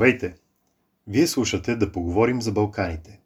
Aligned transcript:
Здравейте! 0.00 0.34
Вие 1.06 1.26
слушате 1.26 1.76
Да 1.76 1.92
поговорим 1.92 2.42
за 2.42 2.52
Балканите. 2.52 3.20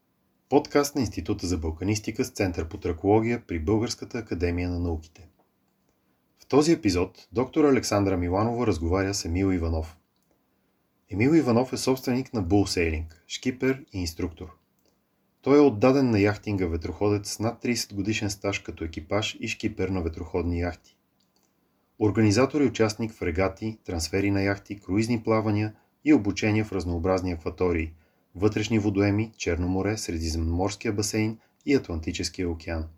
Подкаст 0.48 0.94
на 0.94 1.00
Института 1.00 1.46
за 1.46 1.58
балканистика 1.58 2.24
с 2.24 2.30
Център 2.30 2.68
по 2.68 2.78
тракология 2.78 3.42
при 3.46 3.58
Българската 3.58 4.18
академия 4.18 4.70
на 4.70 4.80
науките. 4.80 5.28
В 6.38 6.46
този 6.46 6.72
епизод 6.72 7.28
доктор 7.32 7.64
Александра 7.64 8.16
Миланова 8.16 8.66
разговаря 8.66 9.14
с 9.14 9.24
Емил 9.24 9.52
Иванов. 9.52 9.96
Емил 11.10 11.34
Иванов 11.34 11.72
е 11.72 11.76
собственик 11.76 12.32
на 12.32 12.44
Sailing, 12.44 13.06
шкипер 13.26 13.84
и 13.92 14.00
инструктор. 14.00 14.56
Той 15.42 15.56
е 15.58 15.60
отдаден 15.60 16.10
на 16.10 16.20
яхтинга 16.20 16.66
ветроходец 16.66 17.30
с 17.30 17.38
над 17.38 17.62
30 17.62 17.94
годишен 17.94 18.30
стаж 18.30 18.58
като 18.58 18.84
екипаж 18.84 19.36
и 19.40 19.48
шкипер 19.48 19.88
на 19.88 20.02
ветроходни 20.02 20.60
яхти. 20.60 20.96
Организатор 21.98 22.60
и 22.60 22.66
участник 22.66 23.12
в 23.12 23.22
регати, 23.22 23.78
трансфери 23.84 24.30
на 24.30 24.42
яхти, 24.42 24.80
круизни 24.80 25.22
плавания– 25.22 25.74
и 26.04 26.14
обучение 26.14 26.64
в 26.64 26.72
разнообразни 26.72 27.32
акватории– 27.32 27.92
вътрешни 28.34 28.78
водоеми, 28.78 29.32
Черно 29.36 29.68
море, 29.68 29.96
Средиземноморския 29.96 30.92
басейн 30.92 31.38
и 31.66 31.74
Атлантическия 31.74 32.48
океан. 32.48 32.88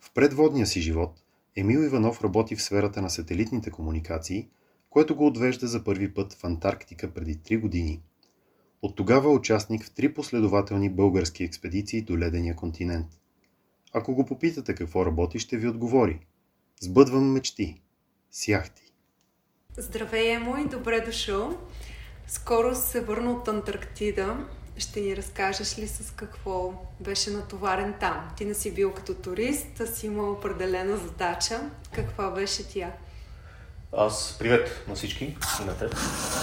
В 0.00 0.12
предводния 0.14 0.66
си 0.66 0.80
живот 0.80 1.22
Емил 1.56 1.78
Иванов 1.78 2.24
работи 2.24 2.56
в 2.56 2.62
сферата 2.62 3.02
на 3.02 3.10
сателитните 3.10 3.70
комуникации, 3.70 4.48
което 4.90 5.16
го 5.16 5.26
отвежда 5.26 5.66
за 5.66 5.84
първи 5.84 6.14
път 6.14 6.32
в 6.32 6.44
Антарктика 6.44 7.14
преди 7.14 7.36
3 7.36 7.60
години. 7.60 8.02
От 8.82 8.96
тогава 8.96 9.30
е 9.30 9.34
участник 9.34 9.84
в 9.84 9.90
три 9.90 10.14
последователни 10.14 10.90
български 10.90 11.44
експедиции 11.44 12.02
до 12.02 12.18
ледения 12.18 12.56
континент. 12.56 13.06
Ако 13.92 14.14
го 14.14 14.26
попитате 14.26 14.74
какво 14.74 15.06
работи, 15.06 15.38
ще 15.38 15.56
ви 15.56 15.68
отговори. 15.68 16.26
Сбъдвам 16.80 17.32
мечти. 17.32 17.80
С 18.30 18.48
яхти. 18.48 18.92
Здравей, 19.76 20.34
Емо 20.34 20.56
и 20.56 20.68
добре 20.68 21.00
дошъл. 21.00 21.58
Скоро 22.30 22.74
се 22.74 23.00
върна 23.00 23.32
от 23.32 23.48
Антарктида. 23.48 24.36
Ще 24.76 25.00
ни 25.00 25.16
разкажеш 25.16 25.78
ли 25.78 25.88
с 25.88 26.10
какво 26.10 26.72
беше 27.00 27.30
натоварен 27.30 27.94
там? 28.00 28.28
Ти 28.36 28.44
не 28.44 28.54
си 28.54 28.74
бил 28.74 28.92
като 28.92 29.14
турист, 29.14 29.80
а 29.80 29.86
си 29.86 30.06
имал 30.06 30.32
определена 30.32 30.96
задача. 30.96 31.60
Каква 31.92 32.30
беше 32.30 32.68
тя? 32.68 32.92
Аз 33.92 34.36
привет 34.38 34.84
на 34.88 34.94
всички 34.94 35.24
и 35.62 35.64
на 35.64 35.78
теб. 35.78 35.94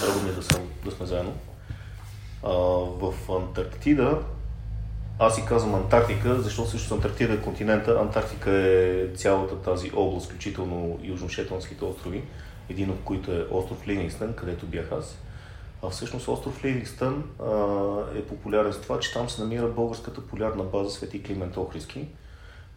Драго 0.02 0.22
ми 0.24 0.30
е 0.30 0.34
да, 0.34 0.44
съм, 0.44 0.70
да 0.86 0.92
сме 0.92 1.06
заедно. 1.06 1.34
А, 2.44 2.54
в 3.00 3.14
Антарктида, 3.30 4.22
аз 5.20 5.36
си 5.36 5.46
казвам 5.48 5.76
Антарктика, 5.76 6.42
защото 6.42 6.70
също 6.70 6.94
Антарктида 6.94 7.34
е 7.34 7.42
континента. 7.42 8.00
Антарктика 8.00 8.52
е 8.52 9.08
цялата 9.16 9.62
тази 9.62 9.92
област, 9.96 10.26
включително 10.26 11.00
Южно-Шетландските 11.04 11.82
острови, 11.82 12.24
един 12.70 12.90
от 12.90 13.04
които 13.04 13.32
е 13.32 13.48
остров 13.52 13.88
Ливингстън, 13.88 14.34
където 14.34 14.66
бях 14.66 14.92
аз. 14.92 15.18
А 15.84 15.90
всъщност 15.90 16.28
остров 16.28 16.66
Ливингстън 16.66 17.24
е 18.16 18.22
популярен 18.22 18.74
с 18.74 18.82
това, 18.82 19.00
че 19.00 19.14
там 19.14 19.30
се 19.30 19.42
намира 19.42 19.68
българската 19.68 20.22
полярна 20.22 20.64
база 20.64 20.90
Свети 20.90 21.24
Климент 21.24 21.58
Охриски, 21.58 22.08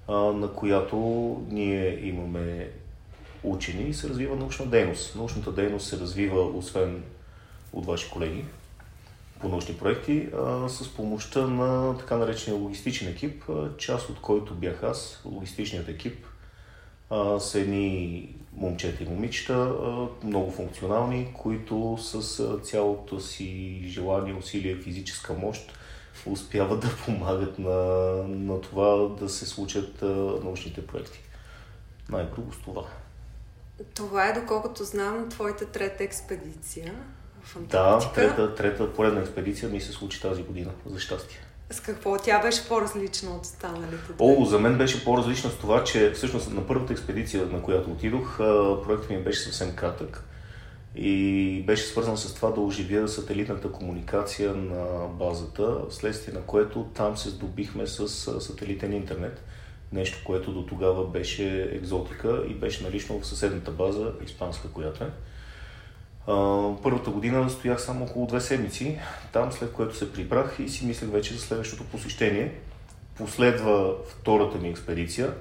а, 0.09 0.13
на 0.17 0.53
която 0.53 0.97
ние 1.51 2.07
имаме 2.07 2.71
учени 3.43 3.83
и 3.83 3.95
се 3.95 4.09
развива 4.09 4.37
научна 4.37 4.67
дейност. 4.67 5.17
Научната 5.17 5.53
дейност 5.53 5.87
се 5.87 5.99
развива, 5.99 6.43
освен 6.43 7.03
от 7.73 7.87
ваши 7.87 8.11
колеги, 8.11 8.45
по 9.41 9.49
научни 9.49 9.75
проекти, 9.75 10.29
а, 10.37 10.69
с 10.69 10.95
помощта 10.95 11.47
на 11.47 11.99
така 11.99 12.17
наречения 12.17 12.63
логистичен 12.63 13.09
екип, 13.09 13.45
част 13.79 14.09
от 14.09 14.21
който 14.21 14.55
бях 14.55 14.83
аз, 14.83 15.23
логистичният 15.25 15.89
екип, 15.89 16.27
а, 17.11 17.41
са 17.41 17.61
едни 17.61 18.35
момчета 18.53 19.05
и 19.05 19.09
момичета, 19.09 19.75
много 20.25 20.51
функционални, 20.51 21.33
които 21.35 21.99
с 22.01 22.43
цялото 22.63 23.21
си 23.21 23.81
желание, 23.87 24.35
усилие, 24.35 24.77
физическа 24.77 25.33
мощ 25.33 25.79
успяват 26.27 26.81
да 26.81 26.89
помагат 27.05 27.59
на, 27.59 27.77
на 28.29 28.61
това 28.61 29.09
да 29.21 29.29
се 29.29 29.47
случат 29.47 30.03
научните 30.45 30.87
проекти. 30.87 31.21
Най-грубо 32.09 32.53
с 32.53 32.59
това. 32.59 32.85
Това 33.95 34.29
е, 34.29 34.33
доколкото 34.33 34.85
знам, 34.85 35.29
твоята 35.31 35.67
трета 35.67 36.05
експедиция 36.05 36.95
в. 37.43 37.63
Да, 37.63 38.13
трета, 38.15 38.55
трета 38.55 38.95
поредна 38.95 39.21
експедиция 39.21 39.69
ми 39.69 39.81
се 39.81 39.93
случи 39.93 40.21
тази 40.21 40.43
година, 40.43 40.71
за 40.87 41.01
щастие. 41.01 41.39
С 41.71 41.81
какво? 41.81 42.19
Тя 42.19 42.43
беше 42.43 42.69
по-различна 42.69 43.31
от 43.31 43.43
останалите? 43.43 44.13
О, 44.19 44.45
за 44.45 44.59
мен 44.59 44.79
беше 44.79 45.05
по-различна 45.05 45.51
с 45.51 45.59
това, 45.59 45.85
че 45.85 46.11
всъщност 46.11 46.53
на 46.53 46.67
първата 46.67 46.93
експедиция, 46.93 47.47
на 47.47 47.63
която 47.63 47.91
отидох, 47.91 48.37
проектът 48.85 49.11
ми 49.11 49.19
беше 49.19 49.41
съвсем 49.41 49.77
кратък 49.77 50.25
и 50.97 51.65
беше 51.67 51.87
свързан 51.87 52.17
с 52.17 52.35
това 52.35 52.51
да 52.51 52.61
оживя 52.61 53.09
сателитната 53.09 53.73
комуникация 53.73 54.55
на 54.55 55.09
базата, 55.09 55.79
вследствие 55.91 56.35
на 56.35 56.41
което 56.41 56.85
там 56.95 57.17
се 57.17 57.29
здобихме 57.29 57.87
с 57.87 58.09
сателитен 58.41 58.93
интернет. 58.93 59.45
Нещо, 59.93 60.19
което 60.25 60.53
до 60.53 60.67
тогава 60.67 61.07
беше 61.07 61.63
екзотика 61.63 62.45
и 62.49 62.55
беше 62.55 62.85
налично 62.85 63.21
в 63.21 63.27
съседната 63.27 63.71
база, 63.71 64.13
испанска, 64.25 64.69
която 64.69 65.05
е 65.05 65.11
първата 66.83 67.11
година 67.11 67.51
стоях 67.51 67.81
само 67.81 68.05
около 68.05 68.27
две 68.27 68.41
седмици 68.41 68.99
там, 69.33 69.53
след 69.53 69.73
което 69.73 69.97
се 69.97 70.13
прибрах 70.13 70.57
и 70.59 70.69
си 70.69 70.87
мислех 70.87 71.11
вече 71.11 71.35
за 71.35 71.41
следващото 71.41 71.85
посещение. 71.85 72.53
Последва 73.17 73.91
втората 74.09 74.59
ми 74.59 74.69
експедиция, 74.69 75.35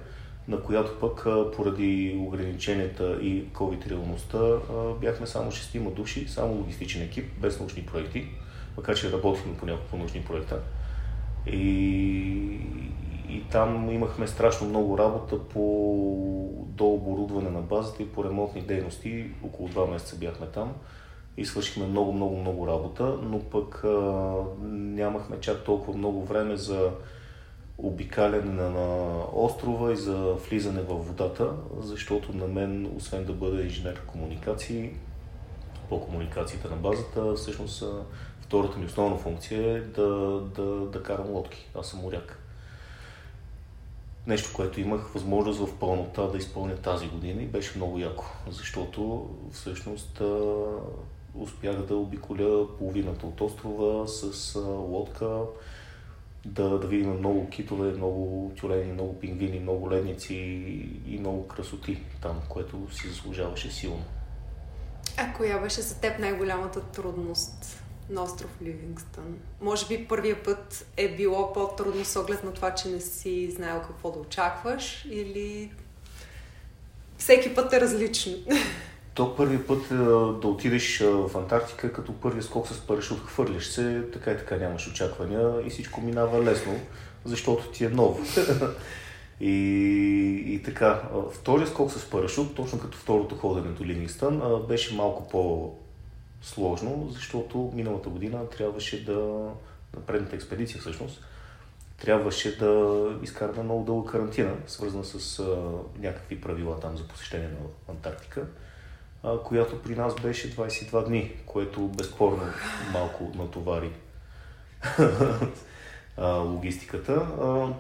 на 0.47 0.61
която 0.61 0.99
пък 0.99 1.27
поради 1.55 2.17
ограниченията 2.19 3.17
и 3.21 3.45
COVID 3.45 3.89
реалността 3.89 4.39
бяхме 5.01 5.27
само 5.27 5.51
шестима 5.51 5.91
души, 5.91 6.27
само 6.27 6.53
логистичен 6.53 7.01
екип, 7.01 7.25
без 7.41 7.59
научни 7.59 7.85
проекти, 7.85 8.27
макар 8.77 8.95
че 8.95 9.11
работихме 9.11 9.57
по 9.57 9.65
няколко 9.65 9.97
научни 9.97 10.21
проекта. 10.21 10.59
И, 11.47 12.59
и 13.29 13.43
там 13.51 13.91
имахме 13.91 14.27
страшно 14.27 14.69
много 14.69 14.97
работа 14.97 15.39
по 15.39 15.63
дооборудване 16.67 17.49
на 17.49 17.61
базата 17.61 18.03
и 18.03 18.09
по 18.09 18.23
ремонтни 18.23 18.61
дейности. 18.61 19.25
Около 19.43 19.69
два 19.69 19.85
месеца 19.85 20.15
бяхме 20.15 20.47
там 20.47 20.73
и 21.37 21.45
свършихме 21.45 21.87
много, 21.87 22.13
много, 22.13 22.37
много 22.37 22.67
работа, 22.67 23.17
но 23.23 23.39
пък 23.39 23.83
а, 23.83 24.33
нямахме 24.71 25.39
чак 25.39 25.63
толкова 25.63 25.97
много 25.97 26.23
време 26.23 26.57
за 26.57 26.91
обикаляне 27.77 28.51
на, 28.51 29.09
острова 29.33 29.93
и 29.93 29.95
за 29.95 30.33
влизане 30.33 30.81
в 30.81 30.95
водата, 30.95 31.51
защото 31.79 32.33
на 32.33 32.47
мен, 32.47 32.91
освен 32.95 33.25
да 33.25 33.33
бъда 33.33 33.61
инженер 33.61 34.01
комуникации, 34.05 34.91
по 35.89 36.01
комуникациите 36.01 36.69
на 36.69 36.75
базата, 36.75 37.33
всъщност 37.33 37.83
втората 38.41 38.77
ми 38.77 38.85
основна 38.85 39.17
функция 39.17 39.77
е 39.77 39.79
да, 39.81 40.41
да, 40.55 40.63
да 40.65 41.03
карам 41.03 41.29
лодки. 41.29 41.69
Аз 41.75 41.87
съм 41.87 41.99
моряк 41.99 42.46
нещо, 44.27 44.49
което 44.53 44.79
имах 44.79 45.07
възможност 45.13 45.59
в 45.59 45.79
пълнота 45.79 46.27
да 46.27 46.37
изпълня 46.37 46.75
тази 46.75 47.07
година 47.07 47.41
и 47.41 47.45
беше 47.45 47.77
много 47.77 47.99
яко, 47.99 48.25
защото 48.49 49.29
всъщност 49.51 50.21
успях 51.35 51.75
да 51.75 51.95
обиколя 51.95 52.77
половината 52.77 53.25
от 53.25 53.41
острова 53.41 54.07
с 54.07 54.55
лодка, 54.65 55.39
да, 56.45 56.79
да 56.79 56.87
видим 56.87 57.17
много 57.17 57.49
китове, 57.49 57.91
много 57.91 58.51
тюлени, 58.59 58.93
много 58.93 59.19
пингвини, 59.19 59.59
много 59.59 59.91
ледници 59.91 60.35
и 61.07 61.17
много 61.19 61.47
красоти 61.47 61.97
там, 62.21 62.41
което 62.49 62.95
си 62.95 63.07
заслужаваше 63.07 63.71
силно. 63.71 64.03
А 65.17 65.33
коя 65.33 65.59
беше 65.59 65.81
за 65.81 65.99
теб 65.99 66.19
най-голямата 66.19 66.81
трудност 66.81 67.83
на 68.09 68.23
остров 68.23 68.49
Ливингстън. 68.61 69.37
Може 69.61 69.87
би 69.87 70.07
първия 70.07 70.43
път 70.43 70.85
е 70.97 71.15
било 71.15 71.53
по-трудно 71.53 72.05
с 72.05 72.15
оглед 72.15 72.43
на 72.43 72.53
това, 72.53 72.75
че 72.75 72.89
не 72.89 73.01
си 73.01 73.51
знаел 73.51 73.81
какво 73.81 74.11
да 74.11 74.19
очакваш 74.19 75.05
или 75.09 75.71
всеки 77.17 77.55
път 77.55 77.73
е 77.73 77.81
различно. 77.81 78.33
То 79.13 79.35
първи 79.35 79.63
път 79.63 79.91
е, 79.91 79.95
да 79.95 80.47
отидеш 80.47 81.01
е, 81.01 81.07
в 81.07 81.37
Антарктика, 81.37 81.93
като 81.93 82.13
първи 82.13 82.43
скок 82.43 82.67
с 82.67 82.79
парашут, 82.79 83.19
хвърляш 83.19 83.67
се, 83.67 84.03
така 84.13 84.31
и 84.31 84.37
така 84.37 84.57
нямаш 84.57 84.87
очаквания 84.87 85.53
и 85.65 85.69
всичко 85.69 86.01
минава 86.01 86.43
лесно, 86.43 86.79
защото 87.25 87.71
ти 87.71 87.85
е 87.85 87.89
ново. 87.89 88.19
и, 89.41 89.53
и 90.47 90.63
така, 90.63 91.01
втория 91.33 91.67
скок 91.67 91.91
с 91.91 92.09
парашут, 92.09 92.55
точно 92.55 92.79
като 92.79 92.97
второто 92.97 93.35
ходене 93.35 93.73
до 93.73 93.85
Ливингстън, 93.85 94.41
беше 94.67 94.95
малко 94.95 95.27
по 95.27 95.73
сложно, 96.41 97.07
защото 97.11 97.71
миналата 97.73 98.09
година 98.09 98.49
трябваше 98.49 99.05
да, 99.05 99.13
на 99.95 100.01
предната 100.07 100.35
експедиция 100.35 100.81
всъщност, 100.81 101.23
трябваше 101.97 102.57
да 102.57 103.03
изкараме 103.23 103.63
много 103.63 103.83
дълга 103.83 104.11
карантина, 104.11 104.53
свързана 104.67 105.03
с 105.03 105.39
а, 105.39 105.43
някакви 105.99 106.41
правила 106.41 106.79
там 106.79 106.97
за 106.97 107.07
посещение 107.07 107.47
на 107.47 107.93
Антарктика, 107.93 108.45
а, 109.23 109.39
която 109.39 109.81
при 109.81 109.95
нас 109.95 110.15
беше 110.21 110.55
22 110.55 111.05
дни, 111.07 111.31
което 111.45 111.87
безспорно 111.87 112.43
малко 112.93 113.31
натовари 113.35 113.91
логистиката. 116.19 117.27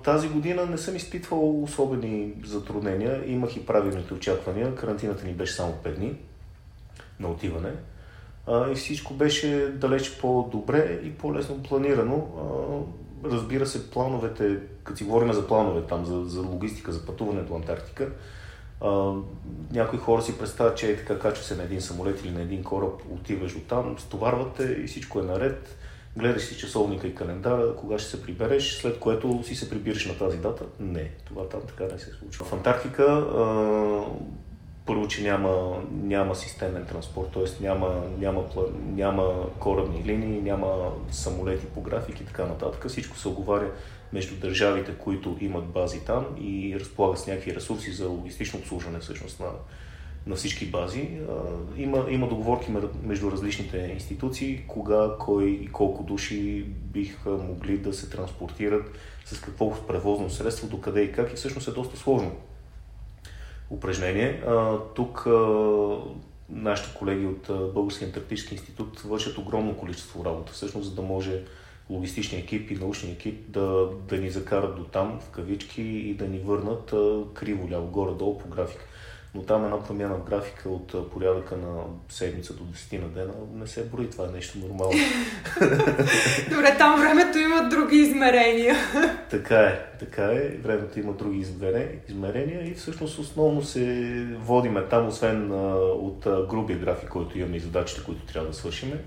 Тази 0.03 0.29
година 0.29 0.65
не 0.65 0.77
съм 0.77 0.95
изпитвал 0.95 1.63
особени 1.63 2.33
затруднения. 2.45 3.31
Имах 3.31 3.55
и 3.55 3.65
правилните 3.65 4.13
очаквания. 4.13 4.75
Карантината 4.75 5.25
ни 5.25 5.33
беше 5.33 5.53
само 5.53 5.73
5 5.83 5.95
дни 5.95 6.15
на 7.19 7.27
отиване 7.27 7.71
и 8.71 8.75
всичко 8.75 9.13
беше 9.13 9.67
далеч 9.67 10.17
по-добре 10.21 10.99
и 11.03 11.13
по-лесно 11.13 11.63
планирано. 11.63 12.27
Разбира 13.25 13.65
се, 13.65 13.91
плановете, 13.91 14.59
като 14.83 14.97
си 14.97 15.03
говорим 15.03 15.33
за 15.33 15.47
планове 15.47 15.81
там, 15.81 16.05
за, 16.05 16.23
за 16.25 16.41
логистика, 16.41 16.91
за 16.91 17.05
пътуване 17.05 17.41
до 17.41 17.55
Антарктика, 17.55 18.09
някои 19.71 19.99
хора 19.99 20.21
си 20.21 20.37
представят, 20.37 20.77
че 20.77 20.91
е 20.91 20.97
така 20.97 21.19
качва 21.19 21.43
се 21.43 21.55
на 21.55 21.63
един 21.63 21.81
самолет 21.81 22.25
или 22.25 22.31
на 22.31 22.41
един 22.41 22.63
кораб, 22.63 23.01
отиваш 23.11 23.53
до 23.53 23.59
там, 23.59 23.95
стоварвате 23.99 24.77
и 24.83 24.87
всичко 24.87 25.19
е 25.19 25.23
наред, 25.23 25.77
гледаш 26.17 26.43
си 26.43 26.57
часовника 26.57 27.07
и 27.07 27.15
календара, 27.15 27.75
кога 27.75 27.99
ще 27.99 28.09
се 28.09 28.23
прибереш, 28.23 28.77
след 28.81 28.99
което 28.99 29.43
си 29.43 29.55
се 29.55 29.69
прибираш 29.69 30.05
на 30.05 30.17
тази 30.17 30.37
дата. 30.37 30.63
Не, 30.79 31.11
това 31.25 31.49
там 31.49 31.61
така 31.67 31.93
не 31.93 31.99
се 31.99 32.11
случва. 32.11 32.45
В 32.45 32.53
Антарктика 32.53 33.25
първо, 34.87 35.07
че 35.07 35.23
няма, 35.23 35.83
няма 35.91 36.35
системен 36.35 36.85
транспорт, 36.85 37.29
т.е. 37.33 37.63
Няма, 37.63 38.03
няма, 38.19 38.43
няма 38.95 39.49
корабни 39.59 40.03
линии, 40.05 40.41
няма 40.41 40.91
самолети 41.11 41.65
по 41.65 41.81
график 41.81 42.21
и 42.21 42.25
така 42.25 42.45
нататък. 42.45 42.87
Всичко 42.87 43.17
се 43.17 43.27
оговаря 43.27 43.71
между 44.13 44.35
държавите, 44.35 44.91
които 44.93 45.37
имат 45.41 45.65
бази 45.65 45.99
там 45.99 46.25
и 46.41 46.77
разполагат 46.79 47.19
с 47.19 47.27
някакви 47.27 47.55
ресурси 47.55 47.91
за 47.91 48.07
логистично 48.07 48.59
обслужване 48.59 48.99
всъщност 48.99 49.39
на, 49.39 49.49
на 50.27 50.35
всички 50.35 50.65
бази. 50.65 51.09
Има, 51.77 52.05
има 52.09 52.27
договорки 52.27 52.71
между 53.03 53.31
различните 53.31 53.77
институции, 53.93 54.63
кога, 54.67 55.15
кой 55.19 55.45
и 55.45 55.67
колко 55.67 56.03
души 56.03 56.65
биха 56.67 57.29
могли 57.29 57.77
да 57.77 57.93
се 57.93 58.09
транспортират, 58.09 58.91
с 59.25 59.39
какво 59.39 59.87
превозно 59.87 60.29
средство, 60.29 60.67
до 60.67 60.81
къде 60.81 61.01
и 61.01 61.11
как 61.11 61.33
и 61.33 61.35
всъщност 61.35 61.67
е 61.67 61.71
доста 61.71 61.97
сложно 61.97 62.31
упражнение. 63.69 64.43
Тук 64.95 65.27
нашите 66.49 66.97
колеги 66.97 67.25
от 67.25 67.73
Българския 67.73 68.05
антарктически 68.05 68.53
институт 68.53 68.99
вършат 68.99 69.37
огромно 69.37 69.77
количество 69.77 70.25
работа, 70.25 70.53
всъщност, 70.53 70.89
за 70.89 70.95
да 70.95 71.01
може 71.01 71.43
логистичния 71.89 72.39
екип 72.39 72.71
и 72.71 72.75
научния 72.75 73.13
екип 73.13 73.51
да, 73.51 73.89
да 74.09 74.17
ни 74.17 74.29
закарат 74.29 74.75
до 74.75 74.83
там 74.83 75.19
в 75.21 75.29
кавички 75.29 75.81
и 75.81 76.13
да 76.13 76.27
ни 76.27 76.39
върнат 76.39 76.89
криво 77.33 77.71
ляво, 77.71 77.87
горе-долу 77.87 78.37
по 78.37 78.47
график. 78.47 78.79
Но 79.37 79.43
там 79.43 79.65
една 79.65 79.83
промяна 79.83 80.15
в 80.15 80.23
графика 80.23 80.69
от 80.69 81.11
порядъка 81.11 81.57
на 81.57 81.83
седмица 82.09 82.53
до 82.53 82.63
10 82.63 83.01
на 83.01 83.07
дена 83.07 83.33
не 83.53 83.67
се 83.67 83.83
брои. 83.83 84.09
Това 84.09 84.25
е 84.25 84.31
нещо 84.31 84.57
нормално. 84.57 84.91
Добре, 86.49 86.75
там 86.77 86.99
времето 86.99 87.37
има 87.37 87.69
други 87.69 87.97
измерения. 87.97 88.75
така 89.29 89.59
е, 89.59 89.85
така 89.99 90.23
е. 90.23 90.49
Времето 90.63 90.99
има 90.99 91.13
други 91.13 91.45
измерения 92.09 92.67
и 92.67 92.73
всъщност 92.73 93.19
основно 93.19 93.63
се 93.63 94.25
водиме 94.39 94.83
там, 94.83 95.07
освен 95.07 95.51
от 95.81 96.19
грубия 96.49 96.79
график, 96.79 97.09
който 97.09 97.39
имаме 97.39 97.57
и 97.57 97.59
задачите, 97.59 98.03
които 98.03 98.25
трябва 98.25 98.49
да 98.49 98.53
свършиме 98.53 98.97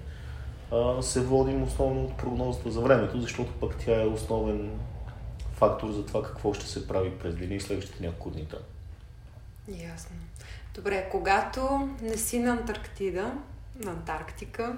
се 1.01 1.21
водим 1.21 1.63
основно 1.63 2.05
от 2.05 2.17
прогнозата 2.17 2.71
за 2.71 2.81
времето, 2.81 3.21
защото 3.21 3.53
пък 3.61 3.77
тя 3.85 4.03
е 4.03 4.07
основен 4.07 4.71
фактор 5.53 5.91
за 5.91 6.07
това 6.07 6.23
какво 6.23 6.55
ще 6.55 6.67
се 6.67 6.89
прави 6.89 7.11
през 7.11 7.35
деня 7.35 7.55
и 7.55 7.61
следващите 7.61 8.03
няколко 8.03 8.31
дни 8.31 8.47
там. 8.51 8.61
Ясно. 9.69 10.17
Добре, 10.75 11.09
когато 11.11 11.89
не 12.03 12.17
си 12.17 12.39
на 12.39 12.53
Антарктида, 12.53 13.35
на 13.77 13.91
Антарктика, 13.91 14.77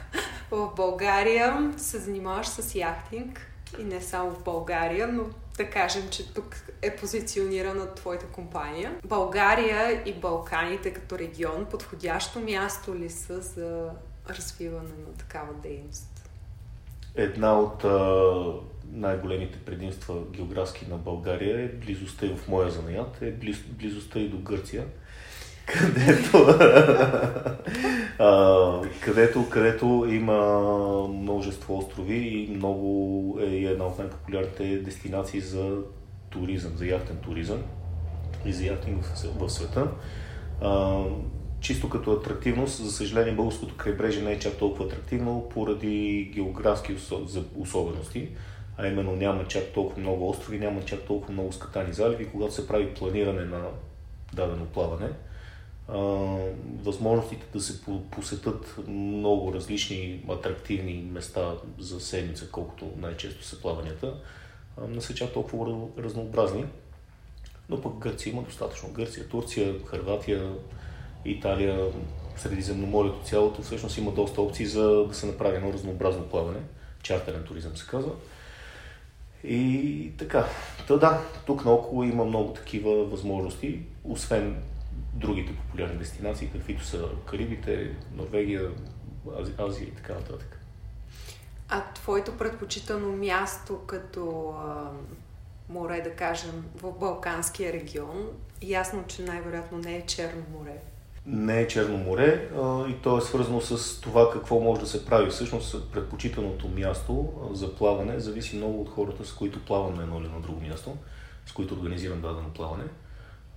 в 0.50 0.70
България 0.76 1.72
се 1.76 1.98
занимаваш 1.98 2.46
с 2.46 2.74
яхтинг 2.74 3.46
и 3.78 3.84
не 3.84 4.00
само 4.00 4.30
в 4.30 4.42
България, 4.42 5.08
но 5.08 5.24
да 5.56 5.70
кажем, 5.70 6.08
че 6.10 6.34
тук 6.34 6.56
е 6.82 6.96
позиционирана 6.96 7.94
твоята 7.94 8.26
компания. 8.26 8.98
България 9.04 10.02
и 10.06 10.14
Балканите 10.14 10.92
като 10.92 11.18
регион 11.18 11.66
подходящо 11.70 12.40
място 12.40 12.94
ли 12.94 13.10
са 13.10 13.40
за 13.40 13.90
развиване 14.28 14.94
на 15.08 15.14
такава 15.18 15.54
дейност? 15.54 16.11
Една 17.16 17.58
от 17.60 17.84
най-големите 18.92 19.58
предимства 19.58 20.14
географски 20.30 20.86
на 20.90 20.96
България 20.96 21.60
е 21.60 21.68
близостта 21.68 22.26
и 22.26 22.36
в 22.36 22.48
моя 22.48 22.70
занаят, 22.70 23.22
е 23.22 23.32
близ, 23.32 23.58
близостта 23.78 24.18
и 24.18 24.28
до 24.28 24.38
Гърция, 24.38 24.84
където, 25.66 26.46
а, 28.18 28.80
където, 29.00 29.48
където 29.50 30.06
има 30.10 30.68
множество 31.08 31.78
острови 31.78 32.16
и 32.16 32.56
много 32.56 33.38
е 33.40 33.46
една 33.46 33.84
от 33.84 33.98
най-популярните 33.98 34.78
дестинации 34.78 35.40
за 35.40 35.78
туризъм, 36.30 36.72
за 36.76 36.86
яхтен 36.86 37.16
туризъм 37.16 37.62
и 38.44 38.52
за 38.52 38.64
яхтинг 38.64 39.04
в, 39.04 39.38
в 39.38 39.50
света. 39.50 39.88
А, 40.60 41.04
чисто 41.62 41.88
като 41.88 42.12
атрактивност, 42.12 42.84
за 42.84 42.92
съжаление 42.92 43.32
българското 43.32 43.76
крайбрежие 43.76 44.22
не 44.22 44.32
е 44.32 44.38
чак 44.38 44.56
толкова 44.56 44.84
атрактивно 44.84 45.48
поради 45.54 46.30
географски 46.34 46.96
особености, 47.56 48.28
а 48.76 48.86
именно 48.86 49.16
няма 49.16 49.48
чак 49.48 49.72
толкова 49.72 50.00
много 50.00 50.28
острови, 50.28 50.58
няма 50.58 50.84
чак 50.84 51.00
толкова 51.00 51.32
много 51.32 51.52
скатани 51.52 51.92
заливи, 51.92 52.30
когато 52.30 52.54
се 52.54 52.68
прави 52.68 52.94
планиране 52.94 53.44
на 53.44 53.62
дадено 54.32 54.66
плаване. 54.66 55.08
възможностите 56.82 57.46
да 57.52 57.60
се 57.60 57.80
посетат 58.10 58.78
много 58.88 59.54
различни 59.54 60.24
атрактивни 60.30 61.08
места 61.12 61.54
за 61.78 62.00
седмица, 62.00 62.48
колкото 62.50 62.90
най-често 62.96 63.44
са 63.44 63.60
плаванията, 63.60 64.14
не 64.88 65.00
са 65.00 65.14
чак 65.14 65.32
толкова 65.32 65.88
разнообразни. 65.98 66.64
Но 67.68 67.80
пък 67.80 67.98
Гърция 67.98 68.30
има 68.30 68.42
достатъчно. 68.42 68.92
Гърция, 68.92 69.28
Турция, 69.28 69.74
Харватия, 69.86 70.52
Италия, 71.24 71.86
Средиземноморието 72.36 73.24
цялото, 73.24 73.62
всъщност 73.62 73.98
има 73.98 74.10
доста 74.10 74.42
опции 74.42 74.66
за 74.66 75.04
да 75.08 75.14
се 75.14 75.26
направи 75.26 75.56
едно 75.56 75.72
разнообразно 75.72 76.28
плаване. 76.28 76.60
Чартерен 77.02 77.44
туризъм 77.44 77.76
се 77.76 77.86
казва. 77.86 78.12
И 79.44 80.12
така. 80.18 80.46
Та 80.88 80.96
да, 80.96 81.20
тук 81.46 81.64
наоколо 81.64 82.04
има 82.04 82.24
много 82.24 82.52
такива 82.52 83.04
възможности, 83.04 83.80
освен 84.04 84.62
другите 85.14 85.56
популярни 85.56 85.98
дестинации, 85.98 86.48
каквито 86.48 86.84
са 86.84 87.08
Карибите, 87.26 87.96
Норвегия, 88.14 88.70
Азия 89.58 89.88
и 89.88 89.94
така 89.94 90.14
нататък. 90.14 90.60
А 91.68 91.84
твоето 91.94 92.38
предпочитано 92.38 93.12
място 93.16 93.80
като 93.86 94.54
а, 94.58 94.90
море, 95.68 96.00
да 96.00 96.10
кажем, 96.10 96.64
в 96.74 96.92
Балканския 96.92 97.72
регион, 97.72 98.28
ясно, 98.62 99.04
че 99.08 99.22
най-вероятно 99.22 99.78
не 99.78 99.96
е 99.96 100.06
Черно 100.06 100.42
море 100.58 100.80
не 101.26 101.60
е 101.60 101.68
Черно 101.68 101.98
море 101.98 102.50
а, 102.62 102.88
и 102.88 102.94
то 102.94 103.18
е 103.18 103.20
свързано 103.20 103.60
с 103.60 104.00
това 104.00 104.30
какво 104.30 104.60
може 104.60 104.80
да 104.80 104.86
се 104.86 105.06
прави. 105.06 105.30
Всъщност 105.30 105.90
предпочитаното 105.92 106.68
място 106.68 107.32
за 107.52 107.74
плаване 107.76 108.20
зависи 108.20 108.56
много 108.56 108.80
от 108.80 108.88
хората, 108.88 109.24
с 109.24 109.32
които 109.32 109.64
плавам 109.64 109.94
на 109.94 110.02
едно 110.02 110.20
или 110.20 110.28
на 110.28 110.40
друго 110.40 110.60
място, 110.60 110.96
с 111.46 111.52
които 111.52 111.74
организирам 111.74 112.20
дадено 112.20 112.50
плаване. 112.54 112.84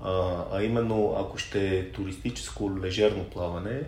А, 0.02 0.44
а 0.52 0.64
именно, 0.64 1.16
ако 1.20 1.38
ще 1.38 1.78
е 1.78 1.92
туристическо 1.92 2.78
лежерно 2.82 3.24
плаване, 3.24 3.82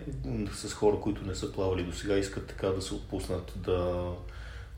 с 0.52 0.74
хора, 0.74 0.96
които 1.00 1.26
не 1.26 1.34
са 1.34 1.52
плавали 1.52 1.82
до 1.82 1.92
сега, 1.92 2.16
искат 2.16 2.46
така 2.46 2.68
да 2.68 2.82
се 2.82 2.94
отпуснат, 2.94 3.52
да, 3.56 4.04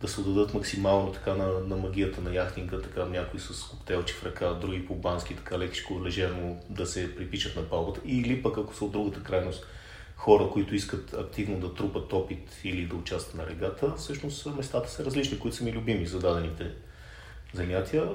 да 0.01 0.09
се 0.09 0.21
отдадат 0.21 0.55
максимално 0.55 1.13
така 1.13 1.35
на, 1.35 1.47
на 1.47 1.77
магията 1.77 2.21
на 2.21 2.35
яхтинга, 2.35 2.81
така 2.81 3.05
някои 3.05 3.41
с 3.41 3.63
коктейлчи 3.63 4.15
в 4.15 4.25
ръка, 4.25 4.53
други 4.53 4.87
по-бански, 4.87 5.37
така 5.37 5.59
лекичко, 5.59 6.05
лежерно 6.05 6.61
да 6.69 6.87
се 6.87 7.17
припичат 7.17 7.57
на 7.57 7.63
палбата. 7.63 8.01
Или 8.05 8.43
пък 8.43 8.59
ако 8.59 8.75
са 8.75 8.85
от 8.85 8.93
другата 8.93 9.23
крайност, 9.23 9.67
хора, 10.17 10.49
които 10.53 10.75
искат 10.75 11.15
активно 11.15 11.61
да 11.61 11.75
трупат 11.75 12.13
опит 12.13 12.61
или 12.65 12.87
да 12.87 12.97
участват 12.97 13.35
на 13.35 13.47
регата, 13.47 13.95
всъщност 13.97 14.47
местата 14.57 14.91
са 14.91 15.05
различни, 15.05 15.39
които 15.39 15.57
са 15.57 15.65
ми 15.65 15.73
любими 15.73 16.07
за 16.07 16.19
дадените 16.19 16.71
занятия. 17.55 18.09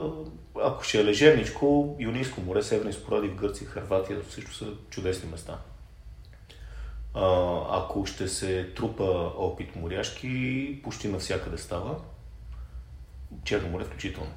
Ако 0.61 0.83
ще 0.83 1.01
е 1.01 1.05
лежерничко, 1.05 1.95
Юнийско 1.99 2.41
море, 2.41 2.63
Северни 2.63 2.93
споради 2.93 3.27
в 3.27 3.35
Гърция, 3.35 3.67
Харватия 3.67 4.21
също 4.29 4.53
са 4.53 4.65
чудесни 4.89 5.29
места 5.31 5.59
ако 7.69 8.05
ще 8.05 8.27
се 8.27 8.74
трупа 8.75 9.31
опит 9.38 9.75
моряшки, 9.75 10.79
почти 10.84 11.07
навсякъде 11.07 11.57
става. 11.57 11.95
Черно 13.43 13.69
море 13.69 13.84
включително. 13.84 14.31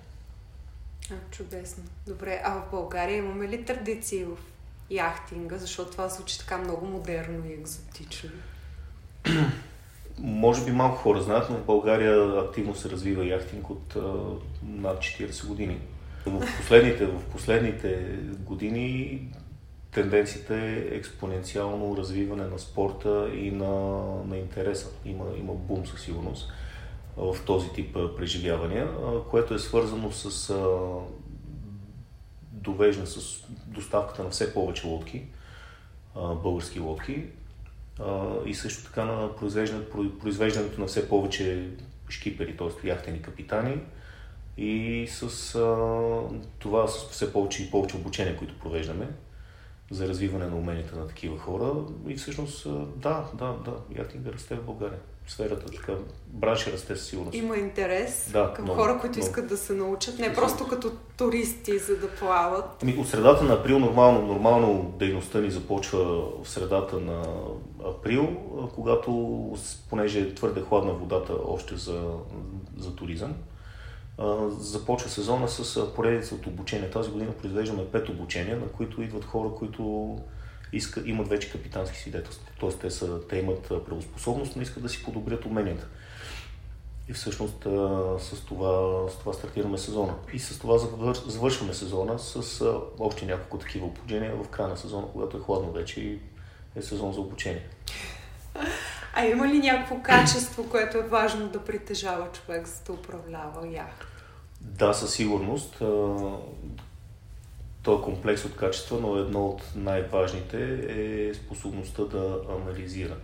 А, 1.10 1.14
чудесно. 1.30 1.84
Добре, 2.06 2.40
а 2.44 2.54
в 2.54 2.70
България 2.70 3.16
имаме 3.16 3.48
ли 3.48 3.64
традиции 3.64 4.24
в 4.24 4.36
яхтинга, 4.90 5.58
защото 5.58 5.90
това 5.90 6.08
звучи 6.08 6.38
така 6.38 6.58
много 6.58 6.86
модерно 6.86 7.46
и 7.46 7.52
екзотично? 7.52 8.30
Може 10.18 10.64
би 10.64 10.72
малко 10.72 10.96
хора 10.96 11.22
знаят, 11.22 11.50
но 11.50 11.56
в 11.56 11.64
България 11.64 12.40
активно 12.40 12.74
се 12.74 12.90
развива 12.90 13.26
яхтинг 13.26 13.70
от 13.70 13.96
а, 13.96 14.00
над 14.62 14.98
40 14.98 15.46
години. 15.46 15.80
В 16.26 16.56
последните, 16.56 17.06
в 17.06 17.24
последните 17.32 18.18
години 18.38 19.20
тенденцията 19.92 20.54
е 20.54 20.74
експоненциално 20.90 21.96
развиване 21.96 22.44
на 22.44 22.58
спорта 22.58 23.30
и 23.34 23.50
на, 23.50 24.02
на 24.26 24.36
интереса. 24.36 24.88
Има, 25.04 25.24
има 25.38 25.52
бум 25.52 25.86
със 25.86 26.00
сигурност 26.00 26.52
в 27.16 27.36
този 27.46 27.72
тип 27.72 27.96
преживявания, 28.16 28.88
което 29.30 29.54
е 29.54 29.58
свързано 29.58 30.12
с 30.12 30.54
довеждане 32.52 33.06
с 33.06 33.44
доставката 33.66 34.24
на 34.24 34.30
все 34.30 34.54
повече 34.54 34.86
лодки, 34.86 35.22
български 36.14 36.80
лодки. 36.80 37.24
и 38.46 38.54
също 38.54 38.84
така 38.84 39.04
на 39.04 39.36
произвеждането, 40.20 40.80
на 40.80 40.86
все 40.86 41.08
повече 41.08 41.68
шкипери, 42.08 42.56
т.е. 42.56 42.88
яхтени 42.88 43.22
капитани 43.22 43.80
и 44.56 45.06
с 45.10 45.52
това 46.58 46.88
с 46.88 47.08
все 47.08 47.32
повече 47.32 47.62
и 47.62 47.70
повече 47.70 47.96
обучение, 47.96 48.36
които 48.36 48.58
провеждаме 48.58 49.08
за 49.90 50.08
развиване 50.08 50.46
на 50.46 50.56
уменията 50.56 50.96
на 50.96 51.08
такива 51.08 51.38
хора. 51.38 51.72
И 52.08 52.16
всъщност, 52.16 52.66
да, 52.96 53.24
да, 53.34 53.54
да, 53.64 53.72
яхтинга 53.98 54.32
расте 54.32 54.54
в 54.54 54.62
България. 54.62 54.98
Сферата, 55.26 55.66
така, 55.66 55.92
бранша 56.26 56.72
расте 56.72 56.96
със 56.96 57.06
сигурност. 57.06 57.36
Има 57.36 57.56
интерес 57.56 58.30
да, 58.32 58.52
към 58.56 58.64
много, 58.64 58.80
хора, 58.80 58.98
които 59.00 59.18
много. 59.18 59.28
искат 59.28 59.48
да 59.48 59.56
се 59.56 59.72
научат, 59.72 60.18
не 60.18 60.34
просто 60.34 60.68
като 60.68 60.92
туристи, 61.16 61.78
за 61.78 61.96
да 61.96 62.08
плават. 62.08 62.82
Ами, 62.82 62.96
от 62.98 63.08
средата 63.08 63.44
на 63.44 63.54
април 63.54 63.78
нормално, 63.78 64.26
нормално 64.26 64.94
дейността 64.98 65.40
ни 65.40 65.50
започва 65.50 66.22
в 66.42 66.48
средата 66.48 67.00
на 67.00 67.22
април, 67.84 68.36
когато, 68.74 69.56
понеже 69.90 70.20
е 70.20 70.34
твърде 70.34 70.60
хладна 70.60 70.92
водата 70.92 71.34
още 71.46 71.76
за, 71.76 72.12
за 72.76 72.94
туризъм, 72.96 73.34
започва 74.58 75.10
сезона 75.10 75.48
с 75.48 75.94
поредица 75.94 76.34
от 76.34 76.46
обучения. 76.46 76.90
Тази 76.90 77.10
година 77.10 77.32
произвеждаме 77.32 77.86
пет 77.86 78.08
обучения, 78.08 78.56
на 78.56 78.68
които 78.68 79.02
идват 79.02 79.24
хора, 79.24 79.50
които 79.58 80.16
искат, 80.72 81.06
имат 81.06 81.28
вече 81.28 81.50
капитански 81.50 81.98
свидетелства. 81.98 82.46
Тоест 82.60 82.80
те, 82.80 82.90
са, 82.90 83.20
те 83.28 83.36
имат 83.36 83.68
правоспособност, 83.68 84.56
но 84.56 84.62
искат 84.62 84.82
да 84.82 84.88
си 84.88 85.04
подобрят 85.04 85.44
уменията. 85.44 85.86
И 87.08 87.12
всъщност 87.12 87.62
с 88.18 88.44
това, 88.46 89.04
с 89.08 89.18
това 89.18 89.32
стартираме 89.32 89.78
сезона. 89.78 90.14
И 90.32 90.38
с 90.38 90.58
това 90.58 90.78
завършваме 91.26 91.74
сезона 91.74 92.18
с 92.18 92.64
още 92.98 93.26
няколко 93.26 93.58
такива 93.58 93.86
обучения 93.86 94.36
в 94.36 94.48
края 94.48 94.68
на 94.68 94.76
сезона, 94.76 95.06
когато 95.12 95.36
е 95.36 95.40
хладно 95.40 95.72
вече 95.72 96.00
и 96.00 96.18
е 96.76 96.82
сезон 96.82 97.12
за 97.12 97.20
обучение. 97.20 97.66
А 99.20 99.26
има 99.26 99.48
ли 99.48 99.58
някакво 99.58 100.02
качество, 100.02 100.68
което 100.70 100.98
е 100.98 101.02
важно 101.02 101.48
да 101.48 101.64
притежава 101.64 102.28
човек, 102.32 102.66
за 102.66 102.84
да 102.84 102.92
управлява 102.92 103.68
яхта? 103.68 104.06
Да, 104.60 104.92
със 104.94 105.14
сигурност. 105.14 105.78
Той 107.82 107.98
е 107.98 108.02
комплекс 108.02 108.44
от 108.44 108.56
качества, 108.56 108.98
но 109.00 109.16
едно 109.16 109.46
от 109.46 109.62
най-важните 109.74 110.80
е 110.88 111.34
способността 111.34 112.02
да 112.02 112.40
анализира. 112.60 113.16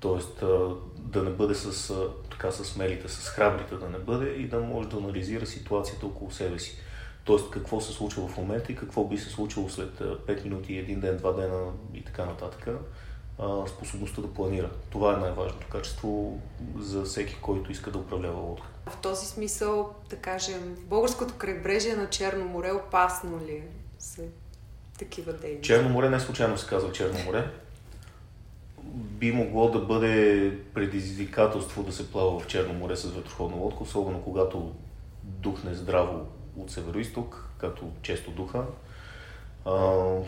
Тоест 0.00 0.44
да 0.96 1.22
не 1.22 1.30
бъде 1.30 1.54
с, 1.54 1.94
така, 2.30 2.50
с 2.50 2.64
смелите, 2.64 3.08
с 3.08 3.28
храбрите 3.28 3.74
да 3.74 3.88
не 3.88 3.98
бъде 3.98 4.30
и 4.30 4.48
да 4.48 4.60
може 4.60 4.88
да 4.88 4.96
анализира 4.96 5.46
ситуацията 5.46 6.06
около 6.06 6.30
себе 6.30 6.58
си. 6.58 6.78
Тоест 7.24 7.50
какво 7.50 7.80
се 7.80 7.92
случва 7.92 8.28
в 8.28 8.36
момента 8.36 8.72
и 8.72 8.76
какво 8.76 9.04
би 9.04 9.18
се 9.18 9.30
случило 9.30 9.68
след 9.68 9.98
5 9.98 10.44
минути, 10.44 10.76
един 10.76 11.00
ден, 11.00 11.16
два 11.16 11.32
дена 11.32 11.70
и 11.94 12.04
така 12.04 12.24
нататък 12.24 12.68
способността 13.66 14.22
да 14.22 14.34
планира. 14.34 14.70
Това 14.90 15.14
е 15.14 15.16
най-важното 15.16 15.66
качество 15.66 16.40
за 16.78 17.02
всеки, 17.02 17.36
който 17.42 17.72
иска 17.72 17.90
да 17.90 17.98
управлява 17.98 18.40
лодка. 18.40 18.66
В 18.86 18.96
този 18.96 19.26
смисъл, 19.26 19.94
да 20.10 20.16
кажем, 20.16 20.76
българското 20.80 21.34
крайбрежие 21.34 21.96
на 21.96 22.10
Черно 22.10 22.44
море 22.44 22.72
опасно 22.72 23.40
ли 23.46 23.62
са 23.98 24.22
такива 24.98 25.32
дейности? 25.32 25.66
Черно 25.66 25.88
море 25.88 26.10
не 26.10 26.20
случайно 26.20 26.58
се 26.58 26.66
казва 26.66 26.92
Черно 26.92 27.24
море. 27.24 27.50
Би 28.92 29.32
могло 29.32 29.70
да 29.70 29.78
бъде 29.78 30.58
предизвикателство 30.74 31.82
да 31.82 31.92
се 31.92 32.12
плава 32.12 32.40
в 32.40 32.46
Черно 32.46 32.72
море 32.72 32.96
с 32.96 33.10
ветроходна 33.10 33.56
лодка, 33.56 33.82
особено 33.82 34.22
когато 34.22 34.74
духне 35.22 35.74
здраво 35.74 36.26
от 36.56 36.70
северо-исток, 36.70 37.48
както 37.58 37.90
често 38.02 38.30
духа 38.30 38.64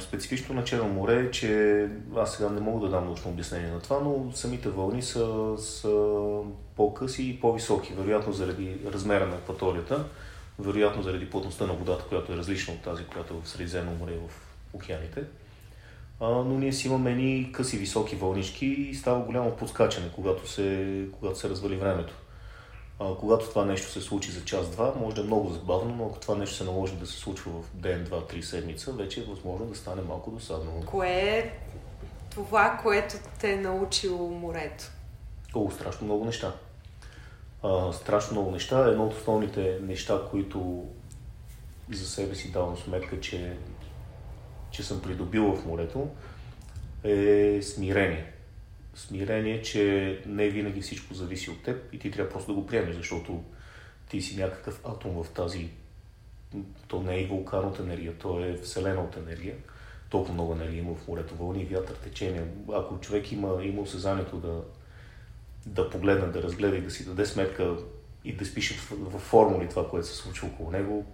специфично 0.01 0.55
на 0.55 0.65
Черно 0.65 0.89
море 0.89 1.21
е, 1.21 1.31
че 1.31 1.89
аз 2.17 2.35
сега 2.35 2.49
не 2.49 2.61
мога 2.61 2.87
да 2.87 2.97
дам 2.97 3.05
научно 3.05 3.31
обяснение 3.31 3.71
на 3.71 3.81
това, 3.81 4.01
но 4.01 4.33
самите 4.35 4.69
вълни 4.69 5.03
са, 5.03 5.55
са 5.59 6.17
по-къси 6.77 7.29
и 7.29 7.41
по-високи, 7.41 7.93
вероятно 7.93 8.33
заради 8.33 8.77
размера 8.93 9.27
на 9.27 9.35
акваторията, 9.35 10.05
вероятно 10.59 11.03
заради 11.03 11.31
плътността 11.31 11.67
на 11.67 11.73
водата, 11.73 12.05
която 12.09 12.33
е 12.33 12.37
различна 12.37 12.75
от 12.75 12.83
тази, 12.83 13.05
която 13.05 13.35
е 13.35 13.37
в 13.43 13.49
Средиземно 13.49 13.93
море 13.93 14.13
в 14.29 14.33
океаните. 14.75 15.23
А, 16.21 16.29
но 16.29 16.59
ние 16.59 16.73
си 16.73 16.89
имаме 16.89 17.15
ни 17.15 17.53
къси 17.53 17.79
високи 17.79 18.17
вълнички 18.17 18.67
и 18.67 18.95
става 18.95 19.21
голямо 19.21 19.57
подскачане, 19.57 20.11
когато 20.15 20.51
се, 20.51 20.87
когато 21.19 21.39
се 21.39 21.49
развали 21.49 21.77
времето. 21.77 22.15
А, 23.01 23.15
когато 23.15 23.49
това 23.49 23.65
нещо 23.65 23.91
се 23.91 24.01
случи 24.01 24.31
за 24.31 24.45
час-два, 24.45 24.95
може 25.01 25.17
да 25.17 25.23
е 25.23 25.25
много 25.25 25.51
забавно, 25.51 25.95
но 25.95 26.07
ако 26.07 26.19
това 26.19 26.35
нещо 26.35 26.57
се 26.57 26.65
наложи 26.65 26.97
да 26.97 27.07
се 27.07 27.19
случва 27.19 27.53
в 27.53 27.77
ден, 27.77 28.05
два, 28.05 28.27
три 28.27 28.43
седмица, 28.43 28.93
вече 28.93 29.21
е 29.21 29.25
възможно 29.25 29.67
да 29.67 29.75
стане 29.75 30.03
малко 30.03 30.31
досадно. 30.31 30.83
Кое 30.87 31.09
е 31.09 31.53
това, 32.31 32.79
което 32.83 33.15
те 33.41 33.53
е 33.53 33.57
научило 33.57 34.31
морето? 34.31 34.85
О, 35.55 35.71
страшно 35.71 36.05
много 36.05 36.25
неща. 36.25 36.55
А, 37.63 37.93
страшно 37.93 38.33
много 38.33 38.51
неща. 38.51 38.89
Едно 38.89 39.07
от 39.07 39.15
основните 39.15 39.79
неща, 39.83 40.21
които 40.31 40.89
за 41.93 42.07
себе 42.07 42.35
си 42.35 42.53
давам 42.53 42.77
сметка, 42.77 43.21
че, 43.21 43.57
че 44.71 44.83
съм 44.83 45.03
придобил 45.03 45.57
в 45.57 45.67
морето, 45.67 46.09
е 47.05 47.61
смирение 47.63 48.33
смирение, 49.07 49.63
че 49.63 50.23
не 50.27 50.49
винаги 50.49 50.81
всичко 50.81 51.15
зависи 51.15 51.51
от 51.51 51.63
теб 51.63 51.95
и 51.95 51.99
ти 51.99 52.11
трябва 52.11 52.33
просто 52.33 52.53
да 52.53 52.61
го 52.61 52.67
приемеш, 52.67 52.97
защото 52.97 53.45
ти 54.11 54.23
си 54.23 54.37
някакъв 54.37 54.81
атом 54.85 55.23
в 55.23 55.31
тази... 55.31 55.69
То 56.89 57.03
не 57.03 57.15
е 57.15 57.21
и 57.21 57.27
вулкан 57.27 57.65
от 57.65 57.81
енергия, 57.81 58.15
то 58.15 58.45
е 58.45 58.57
вселена 58.57 59.01
от 59.01 59.17
енергия. 59.17 59.57
Толкова 60.11 60.35
много 60.35 60.53
енергия 60.53 60.79
има 60.79 60.95
в 60.95 61.09
морето, 61.09 61.35
вълни, 61.35 61.65
вятър, 61.65 61.95
течение. 61.95 62.45
Ако 62.73 63.01
човек 63.01 63.33
има, 63.33 63.65
има 63.65 63.83
осезанието 63.83 64.37
да, 64.37 64.63
да 65.67 65.91
погледне, 65.91 66.27
да 66.27 66.43
разгледа 66.43 66.77
и 66.77 66.83
да 66.83 66.91
си 66.91 67.07
даде 67.07 67.27
сметка 67.27 67.77
и 68.25 68.33
да 68.33 68.47
спише 68.47 68.75
в, 68.75 68.91
в 68.91 69.19
формули 69.19 69.69
това, 69.69 69.89
което 69.89 70.07
се 70.07 70.17
случва 70.17 70.49
около 70.49 70.71
него, 70.71 71.07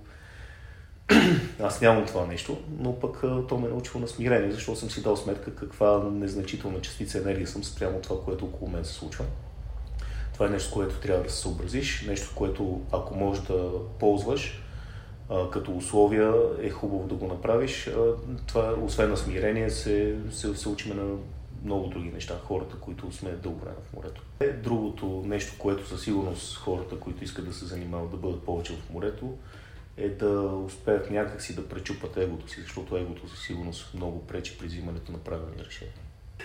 аз 1.62 1.80
нямам 1.80 2.06
това 2.06 2.26
нещо, 2.26 2.58
но 2.78 3.00
пък 3.00 3.24
то 3.48 3.58
ме 3.58 3.66
е 3.66 3.70
научило 3.70 4.00
на 4.00 4.08
смирение, 4.08 4.52
защото 4.52 4.78
съм 4.78 4.90
си 4.90 5.02
дал 5.02 5.16
сметка 5.16 5.54
каква 5.54 6.04
незначителна 6.12 6.80
частица 6.80 7.18
енергия 7.18 7.46
съм 7.46 7.64
спрямо 7.64 8.00
това, 8.00 8.24
което 8.24 8.44
около 8.44 8.70
мен 8.70 8.84
се 8.84 8.92
случва. 8.92 9.24
Това 10.32 10.46
е 10.46 10.50
нещо, 10.50 10.74
което 10.74 11.00
трябва 11.00 11.22
да 11.24 11.30
се 11.30 11.36
съобразиш, 11.36 12.04
нещо, 12.08 12.32
което 12.34 12.80
ако 12.92 13.14
можеш 13.14 13.44
да 13.44 13.70
ползваш 13.98 14.62
а, 15.30 15.50
като 15.50 15.76
условия, 15.76 16.34
е 16.62 16.70
хубаво 16.70 17.08
да 17.08 17.14
го 17.14 17.26
направиш. 17.26 17.86
А, 17.86 18.12
това, 18.46 18.74
освен 18.82 19.10
на 19.10 19.16
смирение, 19.16 19.70
се, 19.70 20.16
се, 20.30 20.56
се 20.56 20.68
учиме 20.68 20.94
на 20.94 21.16
много 21.64 21.88
други 21.88 22.10
неща, 22.10 22.40
хората, 22.44 22.76
които 22.80 23.12
сме 23.12 23.30
дълго 23.30 23.60
време 23.60 23.76
в 23.90 23.96
морето. 23.96 24.22
Е, 24.40 24.48
другото 24.48 25.22
нещо, 25.26 25.54
което 25.58 25.88
със 25.88 26.02
сигурност 26.02 26.56
хората, 26.56 26.98
които 26.98 27.24
искат 27.24 27.46
да 27.46 27.52
се 27.52 27.64
занимават 27.64 28.10
да 28.10 28.16
бъдат 28.16 28.42
повече 28.42 28.72
в 28.72 28.90
морето, 28.90 29.34
е 29.96 30.08
да 30.08 30.40
успеят 30.40 31.10
някакси 31.10 31.54
да 31.54 31.68
пречупат 31.68 32.16
егото 32.16 32.48
си, 32.48 32.60
защото 32.60 32.96
егото 32.96 33.28
със 33.28 33.46
сигурност 33.46 33.94
много 33.94 34.26
пречи 34.26 34.58
при 34.58 34.66
взимането 34.66 35.12
на 35.12 35.18
правилни 35.18 35.64
решения. 35.64 35.94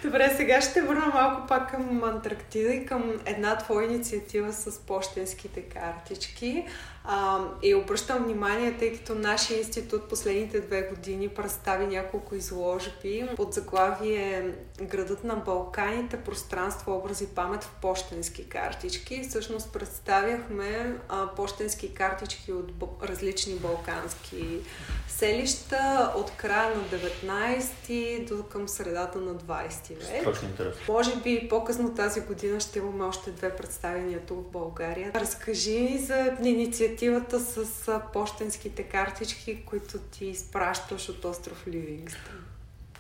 Добре, 0.04 0.34
сега 0.38 0.62
ще 0.62 0.82
върна 0.82 1.06
малко 1.06 1.48
пак 1.48 1.72
към 1.72 2.04
Антарктида 2.04 2.74
и 2.74 2.86
към 2.86 3.22
една 3.26 3.58
твоя 3.58 3.86
инициатива 3.86 4.54
с 4.54 4.80
почтенските 4.80 5.62
картички. 5.62 6.66
А, 7.04 7.40
и 7.64 7.76
обръщам 7.76 8.24
внимание, 8.24 8.78
тъй 8.78 8.98
като 8.98 9.16
нашия 9.16 9.58
институт 9.58 10.10
последните 10.10 10.62
две 10.62 10.82
години 10.82 11.30
представи 11.30 11.88
няколко 11.88 12.36
изложби 12.36 13.30
под 13.36 13.54
заглавие 13.54 14.54
Градът 14.82 15.24
на 15.24 15.36
Балканите, 15.36 16.18
пространство, 16.18 16.96
образи, 16.96 17.28
памет 17.28 17.64
в 17.64 17.72
почтенски 17.82 18.50
картички. 18.50 19.26
Всъщност 19.30 19.74
представяхме 19.74 20.98
а, 21.10 21.28
почтенски 21.28 21.94
картички 21.94 22.52
от 22.52 22.72
различни 23.04 23.56
балкански 23.56 24.60
селища 25.08 26.12
от 26.16 26.32
края 26.32 26.76
на 26.76 26.84
19 26.84 28.28
до 28.28 28.44
към 28.44 28.68
средата 28.68 29.20
на 29.20 29.36
20 29.36 29.90
век. 29.90 30.24
Точно 30.24 30.48
интересно. 30.48 30.82
Може 30.94 31.16
би 31.16 31.48
по-късно 31.50 31.96
тази 31.96 32.22
година 32.22 32.60
ще 32.60 32.80
имаме 32.80 33.04
още 33.04 33.32
две 33.32 33.56
представения 33.56 34.20
тук 34.20 34.48
в 34.48 34.52
България. 34.52 35.12
Разкажи 35.16 35.98
за 35.98 36.38
инициативата 36.44 37.40
с 37.40 38.02
почтенските 38.14 38.84
картички, 38.84 39.66
които 39.66 39.98
ти 39.98 40.26
изпращаш 40.26 41.10
от 41.10 41.26
остров 41.26 41.68
Ливингстън. 41.68 42.51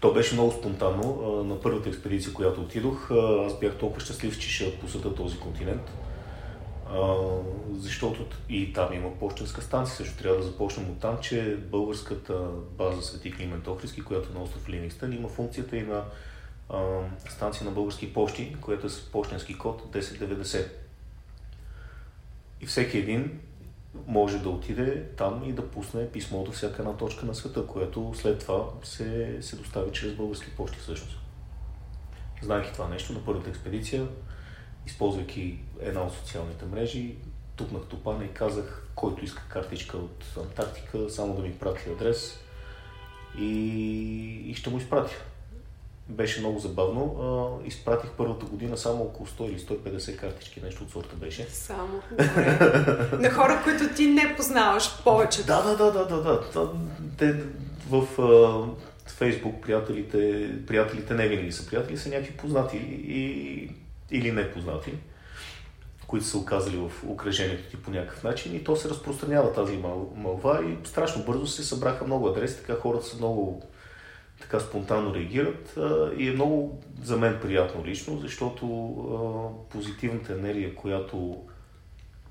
То 0.01 0.13
беше 0.13 0.33
много 0.33 0.51
спонтанно. 0.51 1.43
На 1.43 1.61
първата 1.61 1.89
експедиция, 1.89 2.33
която 2.33 2.61
отидох, 2.61 3.11
аз 3.45 3.59
бях 3.59 3.77
толкова 3.77 4.01
щастлив, 4.01 4.39
че 4.39 4.49
ще 4.49 4.79
посета 4.79 5.15
този 5.15 5.39
континент 5.39 5.91
защото 7.73 8.37
и 8.49 8.73
там 8.73 8.93
има 8.93 9.19
почтенска 9.19 9.61
станция. 9.61 9.95
Също 9.95 10.17
трябва 10.17 10.37
да 10.37 10.43
започнем 10.43 10.89
от 10.89 10.99
там, 10.99 11.17
че 11.21 11.57
българската 11.57 12.33
база 12.77 13.01
Свети 13.01 13.31
Климент 13.31 13.67
Охриски, 13.67 14.01
която 14.01 14.29
е 14.31 14.33
на 14.33 14.43
остров 14.43 14.69
Ливингстън, 14.69 15.13
има 15.13 15.27
функцията 15.27 15.77
и 15.77 15.83
на 15.83 16.03
станция 17.29 17.65
на 17.65 17.71
български 17.71 18.13
почти, 18.13 18.55
която 18.61 18.87
е 18.87 18.89
с 18.89 19.11
почтенски 19.11 19.57
код 19.57 19.81
1090. 19.93 20.67
И 22.61 22.65
всеки 22.65 22.97
един 22.97 23.39
може 24.07 24.39
да 24.39 24.49
отиде 24.49 25.03
там 25.17 25.43
и 25.45 25.53
да 25.53 25.69
пусне 25.69 26.09
писмо 26.09 26.43
до 26.43 26.51
всяка 26.51 26.81
една 26.81 26.97
точка 26.97 27.25
на 27.25 27.35
света, 27.35 27.67
което 27.67 28.11
след 28.15 28.39
това 28.39 28.69
се, 28.83 29.37
се 29.41 29.55
достави 29.55 29.91
чрез 29.91 30.13
български 30.13 30.51
почти 30.55 30.79
всъщност. 30.79 31.17
Знайки 32.41 32.73
това 32.73 32.87
нещо 32.87 33.13
на 33.13 33.25
първата 33.25 33.49
експедиция, 33.49 34.07
използвайки 34.87 35.59
една 35.79 36.03
от 36.03 36.13
социалните 36.13 36.65
мрежи, 36.65 37.15
тупнах 37.55 37.85
топана 37.85 38.25
и 38.25 38.33
казах, 38.33 38.87
който 38.95 39.25
иска 39.25 39.43
картичка 39.49 39.97
от 39.97 40.25
Антарктика, 40.37 41.09
само 41.09 41.35
да 41.35 41.41
ми 41.41 41.53
прати 41.53 41.89
адрес 41.89 42.39
и, 43.37 43.49
и 44.47 44.53
ще 44.53 44.69
му 44.69 44.77
изпратя. 44.77 45.15
Беше 46.11 46.39
много 46.39 46.59
забавно. 46.59 47.15
А, 47.21 47.67
изпратих 47.67 48.09
първата 48.17 48.45
година 48.45 48.77
само 48.77 49.03
около 49.03 49.27
100 49.27 49.49
или 49.49 49.59
150 49.59 50.17
картички, 50.17 50.61
нещо 50.63 50.83
от 50.83 50.91
сорта 50.91 51.15
беше. 51.15 51.47
Само. 51.49 52.01
На 53.19 53.29
хора, 53.29 53.61
които 53.63 53.95
ти 53.95 54.07
не 54.07 54.33
познаваш 54.37 55.03
повече. 55.03 55.45
Да, 55.45 55.61
да, 55.61 55.75
да, 55.75 55.91
да, 55.91 56.05
да. 56.05 56.41
да. 56.53 56.71
Те 57.17 57.35
в 57.89 58.07
Фейсбук 59.07 59.61
приятелите, 59.61 60.51
приятелите 60.67 61.13
не 61.13 61.27
винаги 61.27 61.51
са 61.51 61.67
приятели, 61.67 61.97
са 61.97 62.09
някакви 62.09 62.37
познати 62.37 62.77
и, 63.07 63.71
или 64.11 64.31
непознати, 64.31 64.93
които 66.07 66.25
са 66.25 66.37
оказали 66.37 66.77
в 66.77 66.91
окръжението 67.07 67.69
ти 67.69 67.77
по 67.77 67.91
някакъв 67.91 68.23
начин 68.23 68.55
и 68.55 68.63
то 68.63 68.75
се 68.75 68.89
разпространява 68.89 69.53
тази 69.53 69.77
мал, 69.77 70.13
малва 70.15 70.65
и 70.65 70.87
страшно 70.87 71.23
бързо 71.23 71.47
се 71.47 71.63
събраха 71.63 72.05
много 72.05 72.27
адреси, 72.27 72.57
така 72.57 72.75
хората 72.75 73.05
са 73.05 73.17
много 73.17 73.63
така 74.41 74.59
спонтанно 74.59 75.15
реагират 75.15 75.79
и 76.17 76.27
е 76.27 76.31
много 76.31 76.81
за 77.03 77.17
мен 77.17 77.39
приятно 77.41 77.85
лично, 77.85 78.19
защото 78.19 78.65
позитивната 79.71 80.33
енергия, 80.33 80.75
която 80.75 81.43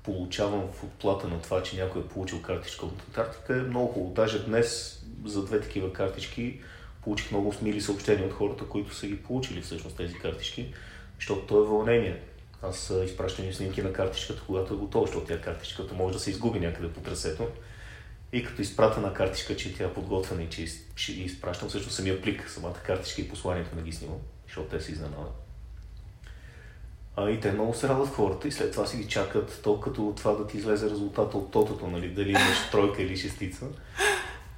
получавам 0.03 0.67
в 0.73 0.83
отплата 0.83 1.27
на 1.27 1.41
това, 1.41 1.63
че 1.63 1.77
някой 1.77 2.01
е 2.01 2.05
получил 2.05 2.41
картичка 2.41 2.85
от 2.85 3.01
Антарктика 3.07 3.55
е 3.55 3.61
много 3.61 3.87
хубаво. 3.87 4.13
Даже 4.13 4.45
днес 4.45 5.01
за 5.25 5.45
две 5.45 5.61
такива 5.61 5.93
картички 5.93 6.59
получих 7.03 7.31
много 7.31 7.53
смили 7.53 7.81
съобщения 7.81 8.25
от 8.25 8.33
хората, 8.33 8.65
които 8.65 8.95
са 8.95 9.07
ги 9.07 9.23
получили 9.23 9.61
всъщност 9.61 9.97
тези 9.97 10.13
картички, 10.13 10.73
защото 11.15 11.41
то 11.41 11.63
е 11.63 11.67
вълнение. 11.67 12.21
Аз 12.63 12.93
изпращам 13.05 13.53
снимки 13.53 13.81
на 13.81 13.93
картичката, 13.93 14.41
когато 14.47 14.73
е 14.73 14.77
готова, 14.77 15.05
защото 15.05 15.25
тя 15.25 15.41
картичката 15.41 15.93
може 15.93 16.13
да 16.13 16.19
се 16.19 16.29
изгуби 16.29 16.59
някъде 16.59 16.93
по 16.93 16.99
трасето. 16.99 17.47
И 18.33 18.43
като 18.43 18.61
изпратя 18.61 19.01
на 19.01 19.13
картичка, 19.13 19.55
че 19.55 19.77
тя 19.77 19.83
е 19.83 19.93
подготвена 19.93 20.43
и 20.43 20.49
че 20.49 20.65
ще 20.95 21.11
изпращам 21.11 21.69
също 21.69 21.89
самия 21.89 22.21
плик, 22.21 22.49
самата 22.49 22.73
картичка 22.73 23.21
и 23.21 23.29
посланието 23.29 23.75
не 23.75 23.81
ги 23.81 23.91
снимам, 23.91 24.17
защото 24.47 24.69
те 24.69 24.83
се 24.83 24.91
изненадат. 24.91 25.41
А, 27.15 27.29
и 27.29 27.39
те 27.39 27.51
много 27.51 27.73
се 27.73 27.87
радват 27.87 28.09
хората 28.09 28.47
и 28.47 28.51
след 28.51 28.71
това 28.71 28.85
си 28.85 28.97
ги 28.97 29.07
чакат, 29.07 29.59
то 29.63 29.79
като 29.79 30.13
това 30.17 30.31
да 30.31 30.47
ти 30.47 30.57
излезе 30.57 30.89
резултата 30.89 31.37
от 31.37 31.51
тотото, 31.51 31.87
нали, 31.87 32.09
дали 32.09 32.29
имаш 32.29 32.69
тройка 32.71 33.01
или 33.01 33.17
шестица. 33.17 33.65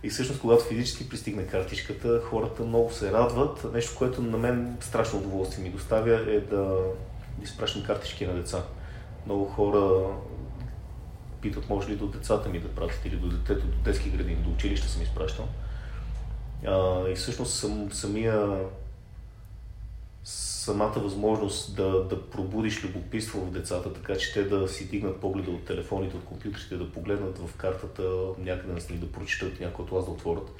И 0.03 0.09
всъщност, 0.09 0.41
когато 0.41 0.63
физически 0.63 1.09
пристигне 1.09 1.47
картичката, 1.47 2.21
хората 2.29 2.63
много 2.63 2.91
се 2.91 3.11
радват. 3.11 3.73
Нещо, 3.73 3.95
което 3.97 4.21
на 4.21 4.37
мен 4.37 4.77
страшно 4.79 5.19
удоволствие 5.19 5.63
ми 5.63 5.69
доставя 5.69 6.33
е 6.33 6.39
да 6.39 6.77
изпращам 7.43 7.83
картички 7.83 8.25
на 8.25 8.33
деца. 8.33 8.63
Много 9.25 9.45
хора 9.45 10.07
питат, 11.43 11.69
може 11.69 11.89
ли 11.89 11.95
до 11.95 12.07
децата 12.07 12.50
ми 12.50 12.59
да 12.59 12.67
пратят 12.67 13.05
или 13.05 13.15
до 13.15 13.27
детето, 13.27 13.65
до 13.65 13.77
детски 13.77 14.09
градини, 14.09 14.35
до 14.35 14.50
училище 14.50 14.88
съм 14.88 15.01
изпращал. 15.01 15.47
А, 16.67 17.09
и 17.09 17.15
всъщност 17.15 17.53
съм, 17.53 17.91
самия 17.91 18.59
самата 20.23 21.00
възможност 21.00 21.75
да, 21.75 22.03
да 22.03 22.29
пробудиш 22.29 22.83
любопитство 22.83 23.45
в 23.45 23.51
децата, 23.51 23.93
така 23.93 24.17
че 24.17 24.33
те 24.33 24.43
да 24.43 24.67
си 24.67 24.89
дигнат 24.89 25.21
погледа 25.21 25.51
от 25.51 25.65
телефоните, 25.65 26.17
от 26.17 26.25
компютрите, 26.25 26.77
да 26.77 26.91
погледнат 26.91 27.38
в 27.38 27.55
картата 27.55 28.03
някъде 28.38 28.73
на 28.73 29.00
да 29.00 29.12
прочитат 29.12 29.59
някой 29.59 29.85
от 29.85 29.91
вас 29.91 30.05
да 30.05 30.12
отворят, 30.12 30.51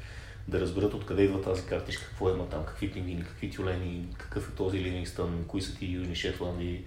да 0.48 0.62
разберат 0.62 0.94
откъде 0.94 1.24
идва 1.24 1.42
тази 1.42 1.66
картичка, 1.66 2.06
какво 2.06 2.30
има 2.30 2.50
там, 2.50 2.66
какви 2.66 2.92
пингвини, 2.92 3.24
какви 3.24 3.52
тюлени, 3.52 4.08
какъв 4.18 4.50
е 4.50 4.56
този 4.56 4.80
Ливингстън, 4.80 5.46
кои 5.48 5.62
са 5.62 5.76
ти 5.76 5.86
Южни 5.86 6.16
Шетланди, 6.16 6.86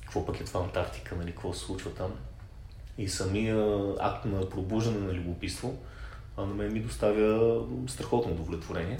какво 0.00 0.26
пък 0.26 0.40
е 0.40 0.44
това 0.44 0.60
Антарктика, 0.60 1.16
нали, 1.16 1.30
какво 1.30 1.52
се 1.52 1.64
случва 1.64 1.90
там. 1.90 2.12
И 2.98 3.08
самия 3.08 3.56
акт 4.00 4.24
на 4.24 4.48
пробуждане 4.50 4.98
на 4.98 5.12
любопитство 5.12 5.78
на 6.38 6.54
мен 6.54 6.72
ми 6.72 6.80
доставя 6.80 7.60
страхотно 7.88 8.32
удовлетворение. 8.32 8.98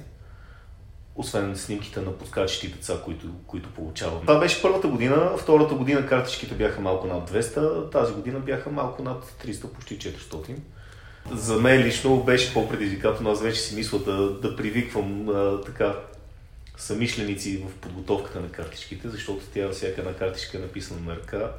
Освен 1.14 1.56
снимките 1.56 2.00
на 2.00 2.12
подскачащи 2.12 2.68
деца, 2.68 2.94
които, 3.04 3.26
които 3.46 3.70
получавам. 3.70 4.20
Това 4.20 4.38
беше 4.38 4.62
първата 4.62 4.88
година, 4.88 5.36
втората 5.38 5.74
година 5.74 6.06
картичките 6.06 6.54
бяха 6.54 6.80
малко 6.80 7.06
над 7.06 7.30
200, 7.30 7.92
тази 7.92 8.12
година 8.12 8.38
бяха 8.38 8.70
малко 8.70 9.02
над 9.02 9.24
300, 9.44 9.68
почти 9.68 9.98
400. 9.98 10.56
За 11.32 11.56
мен 11.56 11.82
лично 11.82 12.22
беше 12.22 12.54
по-предизвикателно, 12.54 13.30
аз 13.30 13.42
вече 13.42 13.60
си 13.60 13.74
мисля 13.74 13.98
да, 13.98 14.30
да 14.30 14.56
привиквам 14.56 15.28
а, 15.28 15.60
така 15.66 15.96
самишленици 16.76 17.56
в 17.68 17.74
подготовката 17.80 18.40
на 18.40 18.48
картичките, 18.48 19.08
защото 19.08 19.44
тя 19.54 19.70
всяка 19.70 20.00
една 20.00 20.14
картичка 20.14 20.58
е 20.58 20.60
написана 20.60 21.00
на 21.00 21.16
ръка 21.16 21.52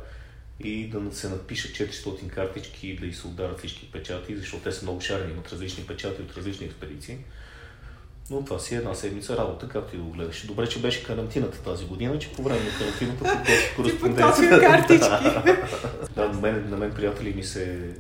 и 0.60 0.90
да 0.90 1.16
се 1.16 1.30
напишат 1.30 1.72
400 1.72 2.30
картички 2.30 2.88
и 2.88 2.96
да 2.96 3.16
се 3.16 3.28
ударят 3.28 3.60
всички 3.60 3.92
печати, 3.92 4.38
защото 4.38 4.64
те 4.64 4.72
са 4.72 4.86
много 4.86 5.02
шарени, 5.02 5.32
имат 5.32 5.52
различни 5.52 5.84
печати 5.84 6.22
от 6.22 6.38
различни 6.38 6.66
експедиции. 6.66 7.18
Но 8.30 8.46
това 8.46 8.60
си 8.60 8.76
е 8.76 8.78
една 8.78 8.94
седмица 8.94 9.38
работа, 9.38 9.70
както 9.70 9.96
и 9.96 10.00
го 10.00 10.10
гледаш. 10.10 10.46
Добре, 10.46 10.70
че 10.70 10.82
беше 10.82 11.04
карантината 11.04 11.64
тази 11.64 11.86
година, 11.86 12.20
че 12.20 12.34
по 12.34 12.44
време 12.44 12.60
на 12.60 12.72
карантината 12.78 13.24
подготвих 13.24 13.76
кореспонденция. 13.76 14.60
картички. 14.60 15.08
да, 16.16 16.30
на 16.30 16.42
мен, 16.42 16.70
на 16.70 16.78
мен 16.78 16.94
приятели 16.94 17.34
ми 17.34 17.44
се, 17.44 17.94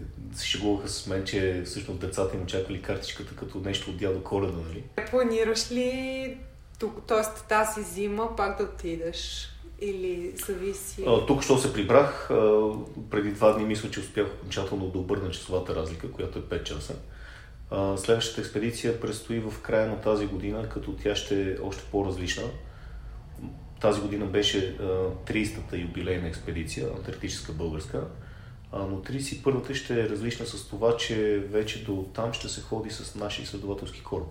шегуваха 0.44 0.88
с 0.88 1.08
мен, 1.08 1.26
че 1.26 1.62
всъщност 1.66 2.00
децата 2.00 2.36
им 2.36 2.44
очаквали 2.44 2.82
картичката 2.82 3.36
като 3.36 3.60
нещо 3.60 3.90
от 3.90 3.98
дядо 3.98 4.24
Коледа, 4.24 4.58
нали? 4.68 4.84
Планираш 5.12 5.72
ли 5.72 6.38
т.е. 7.08 7.48
тази 7.50 7.84
зима 7.84 8.36
пак 8.36 8.58
да 8.58 8.64
отидеш? 8.64 9.50
Или 9.82 10.34
зависи? 10.46 11.04
А, 11.08 11.26
тук 11.26 11.44
що 11.44 11.58
се 11.58 11.74
прибрах, 11.74 12.32
а, 12.32 12.72
преди 13.10 13.32
два 13.32 13.54
дни 13.54 13.66
мисля, 13.66 13.92
че 13.92 14.00
успях 14.00 14.28
окончателно 14.28 14.88
да 14.88 15.00
обърна 15.00 15.32
часовата 15.32 15.76
разлика, 15.76 16.12
която 16.12 16.40
е 16.40 16.42
5 16.42 16.64
часа. 16.64 16.96
Следващата 17.98 18.42
експедиция 18.42 19.02
предстои 19.02 19.40
в 19.40 19.62
края 19.62 19.88
на 19.88 20.02
тази 20.02 20.26
година, 20.26 20.70
като 20.70 20.94
тя 21.04 21.16
ще 21.16 21.52
е 21.52 21.56
още 21.64 21.84
по-различна. 21.92 22.44
Тази 23.82 24.02
година 24.02 24.26
беше 24.26 24.78
30-та 25.26 25.78
юбилейна 25.78 26.28
експедиция, 26.28 26.88
антарктическа 26.98 27.52
българска, 27.52 28.08
но 28.74 29.02
31-та 29.02 29.76
ще 29.76 30.02
е 30.02 30.10
различна 30.10 30.46
с 30.46 30.68
това, 30.68 30.98
че 30.98 31.44
вече 31.50 31.84
до 31.84 32.06
там 32.14 32.34
ще 32.34 32.50
се 32.50 32.62
ходи 32.62 32.90
с 32.90 33.16
нашия 33.16 33.44
изследователски 33.44 34.04
кораб, 34.04 34.28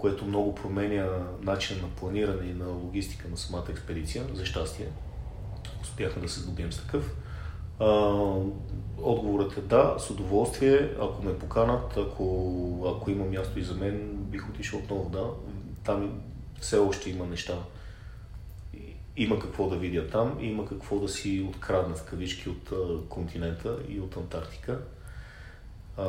което 0.00 0.24
много 0.24 0.54
променя 0.54 1.08
начин 1.42 1.80
на 1.82 1.88
планиране 1.88 2.50
и 2.50 2.54
на 2.54 2.68
логистика 2.68 3.28
на 3.28 3.36
самата 3.36 3.64
експедиция, 3.68 4.24
за 4.34 4.46
щастие. 4.46 4.86
Успяхме 5.82 6.22
да 6.22 6.28
се 6.28 6.46
добием 6.46 6.72
с 6.72 6.82
такъв. 6.82 7.16
Отговорът 8.98 9.56
е 9.56 9.60
да, 9.60 9.94
с 9.98 10.10
удоволствие. 10.10 10.94
Ако 11.00 11.22
ме 11.22 11.38
поканат, 11.38 11.96
ако, 11.96 12.94
ако 12.96 13.10
има 13.10 13.24
място 13.24 13.58
и 13.58 13.62
за 13.62 13.74
мен, 13.74 14.16
бих 14.16 14.48
отишъл 14.48 14.78
отново, 14.78 15.10
да. 15.10 15.30
Там 15.84 16.20
все 16.60 16.78
още 16.78 17.10
има 17.10 17.26
неща. 17.26 17.58
Има 19.16 19.38
какво 19.38 19.68
да 19.68 19.76
видя 19.76 20.08
там, 20.08 20.38
има 20.40 20.66
какво 20.66 20.98
да 20.98 21.08
си 21.08 21.46
открадна 21.48 21.96
в 21.96 22.04
кавички 22.04 22.48
от 22.48 22.72
континента 23.08 23.76
и 23.88 24.00
от 24.00 24.16
Антарктика. 24.16 24.80
А, 25.96 26.06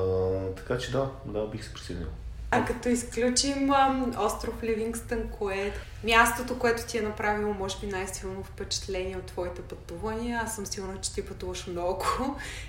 така 0.55 0.77
че 0.77 0.91
да, 0.91 1.11
да, 1.25 1.47
бих 1.47 1.63
се 1.63 1.73
присъединил. 1.73 2.09
А 2.53 2.65
като 2.65 2.89
изключим 2.89 3.71
а, 3.71 4.05
остров 4.19 4.63
Ливингстън, 4.63 5.27
кое 5.27 5.55
е 5.55 5.73
мястото, 6.03 6.59
което 6.59 6.87
ти 6.87 6.97
е 6.97 7.01
направило, 7.01 7.53
може 7.53 7.79
би, 7.79 7.87
най-силно 7.87 8.43
впечатление 8.43 9.17
от 9.17 9.25
твоите 9.25 9.61
пътувания? 9.61 10.41
Аз 10.43 10.55
съм 10.55 10.65
сигурна, 10.65 11.01
че 11.01 11.13
ти 11.13 11.25
пътуваш 11.25 11.67
много. 11.67 12.05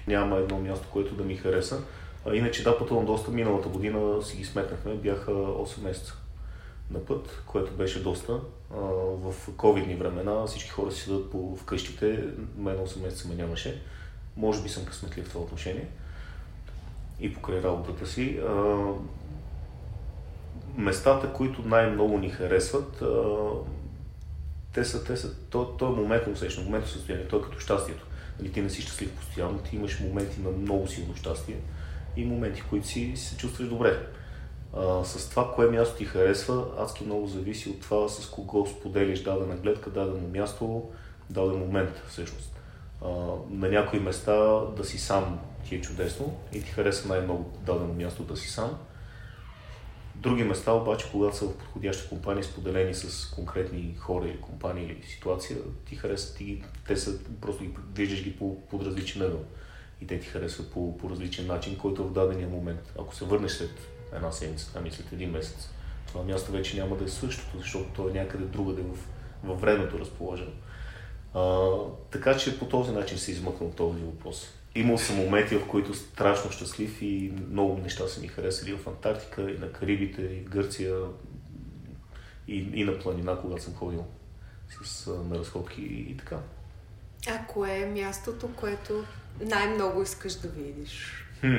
Няма 0.07 0.37
едно 0.37 0.59
място, 0.59 0.89
което 0.93 1.15
да 1.15 1.25
ми 1.25 1.37
хареса. 1.37 1.83
А, 2.27 2.35
иначе 2.35 2.63
да, 2.63 2.79
пътувам 2.79 3.07
доста. 3.07 3.31
Миналата 3.31 3.69
година 3.69 4.23
си 4.23 4.37
ги 4.37 4.45
сметнахме, 4.45 4.95
бяха 4.95 5.31
8 5.31 5.83
месеца 5.83 6.15
на 6.91 7.05
път, 7.05 7.43
което 7.47 7.73
беше 7.73 8.03
доста. 8.03 8.41
А, 8.75 8.77
в 9.15 9.35
ковидни 9.57 9.95
времена 9.95 10.47
всички 10.47 10.71
хора 10.71 10.93
си 10.93 11.01
седат 11.01 11.31
по 11.31 11.57
вкъщите, 11.57 12.25
мен 12.57 12.77
8 12.77 13.03
месеца 13.03 13.29
ме 13.29 13.35
нямаше. 13.35 13.83
Може 14.37 14.63
би 14.63 14.69
съм 14.69 14.85
късметлив 14.85 15.27
в 15.27 15.29
това 15.29 15.41
отношение 15.41 15.89
и 17.21 17.35
покрай 17.35 17.63
работата 17.63 18.07
си. 18.07 18.41
А, 18.49 18.85
местата, 20.77 21.33
които 21.33 21.63
най-много 21.63 22.19
ни 22.19 22.31
харесват, 22.31 23.03
те 24.75 24.85
са, 24.85 25.05
те 25.05 25.17
са, 25.17 25.35
то, 25.51 25.65
то 25.65 25.87
е 25.87 26.01
моментно 26.01 26.33
усещане, 26.33 26.67
моментно 26.67 26.91
състояние, 26.91 27.29
то 27.29 27.37
е 27.37 27.43
като 27.43 27.59
щастието. 27.59 28.07
Нали, 28.39 28.53
ти 28.53 28.63
не 28.63 28.71
си 28.71 28.83
щастлив 28.83 29.17
постоянно, 29.17 29.59
ти 29.59 29.77
имаш 29.77 30.01
моменти 30.01 30.41
на 30.41 30.51
много 30.51 30.89
силно 30.89 31.17
щастие 31.17 31.57
и 32.17 32.25
моменти, 32.25 32.61
в 32.61 32.69
които 32.69 32.87
си, 32.87 33.13
се 33.17 33.37
чувстваш 33.37 33.69
добре. 33.69 34.07
А, 34.77 35.05
с 35.05 35.31
това, 35.31 35.53
кое 35.55 35.71
място 35.71 35.97
ти 35.97 36.05
харесва, 36.05 36.65
адски 36.79 37.05
много 37.05 37.27
зависи 37.27 37.69
от 37.69 37.81
това 37.81 38.09
с 38.09 38.31
кого 38.31 38.67
споделиш 38.67 39.23
дадена 39.23 39.57
гледка, 39.57 39.91
дадено 39.91 40.29
място, 40.29 40.91
даден 41.31 41.59
момент 41.59 42.03
всъщност. 42.09 42.57
А, 43.05 43.09
на 43.51 43.69
някои 43.69 44.01
места 44.01 44.61
да 44.77 44.85
си 44.85 44.99
сам 44.99 45.39
ти 45.69 45.77
е 45.77 45.81
чудесно 45.81 46.37
и 46.53 46.63
ти 46.63 46.71
харесва 46.71 47.09
най-много 47.09 47.51
дадено 47.67 47.95
място 47.95 48.23
да 48.23 48.37
си 48.37 48.49
сам 48.49 48.79
Други 50.23 50.45
места 50.45 50.73
обаче, 50.73 51.07
когато 51.13 51.37
са 51.37 51.45
в 51.45 51.57
подходящи 51.57 52.09
компании, 52.09 52.45
споделени 52.45 52.95
с 52.95 53.31
конкретни 53.31 53.95
хора 53.99 54.29
или 54.29 54.41
компании 54.41 54.85
или 54.85 55.03
ситуация, 55.09 55.59
ти 55.85 55.97
харесват, 55.97 56.37
ти, 56.37 56.63
те 56.87 56.97
са, 56.97 57.19
просто 57.41 57.65
ги 57.65 57.71
виждаш 57.95 58.25
ги 58.25 58.37
по, 58.37 58.61
под 58.61 58.83
различен 58.83 59.23
ъгъл 59.23 59.45
и 60.01 60.07
те 60.07 60.21
ти 60.21 60.27
харесват 60.27 60.71
по, 60.71 60.99
по 60.99 61.11
различен 61.11 61.47
начин, 61.47 61.79
който 61.79 62.03
е 62.03 62.05
в 62.05 62.13
дадения 62.13 62.49
момент. 62.49 62.93
Ако 62.99 63.15
се 63.15 63.25
върнеш 63.25 63.53
след 63.53 63.71
една 64.13 64.33
седмица, 64.33 64.73
ами 64.75 64.91
след 64.91 65.13
един 65.13 65.31
месец, 65.31 65.69
това 66.07 66.25
място 66.25 66.53
вече 66.53 66.81
няма 66.81 66.97
да 66.97 67.05
е 67.05 67.09
същото, 67.09 67.59
защото 67.59 67.91
то 67.95 68.09
е 68.09 68.13
някъде 68.13 68.45
другаде 68.45 68.83
в, 68.83 68.99
във 69.45 69.61
времето 69.61 69.99
разположено. 69.99 70.53
А, 71.35 71.71
така 72.11 72.37
че 72.37 72.59
по 72.59 72.65
този 72.65 72.93
начин 72.93 73.19
се 73.19 73.31
измъкна 73.31 73.67
от 73.67 73.77
този 73.77 74.01
въпрос. 74.01 74.49
Имал 74.75 74.99
съм 74.99 75.17
моменти, 75.17 75.57
в 75.57 75.69
които 75.69 75.95
страшно 75.95 76.51
щастлив 76.51 77.03
и 77.03 77.33
много 77.51 77.79
неща 77.79 78.09
са 78.09 78.21
ми 78.21 78.29
харесали 78.29 78.73
в 78.73 78.87
Антарктика, 78.87 79.51
и 79.51 79.59
на 79.59 79.73
Карибите, 79.73 80.23
и 80.23 80.41
в 80.41 80.49
Гърция, 80.49 80.95
и, 82.49 82.57
и 82.75 82.85
на 82.85 82.99
планина, 82.99 83.39
когато 83.41 83.63
съм 83.63 83.75
ходил 83.75 84.05
с, 84.85 85.07
на 85.07 85.39
разходки 85.39 85.83
и, 85.83 86.11
и 86.11 86.17
така. 86.17 86.39
А 87.29 87.47
кое 87.47 87.79
е 87.79 87.87
мястото, 87.87 88.51
което 88.57 89.05
най-много 89.41 90.03
искаш 90.03 90.35
да 90.35 90.49
видиш? 90.49 91.25
Хм. 91.41 91.57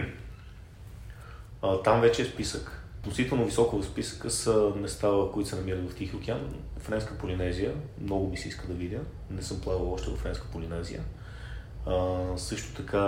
А, 1.61 1.81
там 1.81 2.01
вече 2.01 2.21
е 2.21 2.25
списък. 2.25 2.83
Относително 2.99 3.45
високо 3.45 3.81
в 3.81 3.85
списъка 3.85 4.29
са 4.29 4.73
места, 4.75 5.11
които 5.33 5.49
се 5.49 5.55
намират 5.55 5.91
в 5.91 5.95
Тихи 5.95 6.15
океан. 6.15 6.55
Френска 6.77 7.17
Полинезия, 7.17 7.73
много 8.01 8.29
ми 8.29 8.37
се 8.37 8.47
иска 8.47 8.67
да 8.67 8.73
видя. 8.73 8.99
Не 9.29 9.41
съм 9.41 9.61
плавал 9.61 9.93
още 9.93 10.09
в 10.11 10.15
Френска 10.15 10.47
Полинезия. 10.51 11.03
А, 11.85 12.23
също 12.37 12.75
така 12.75 13.07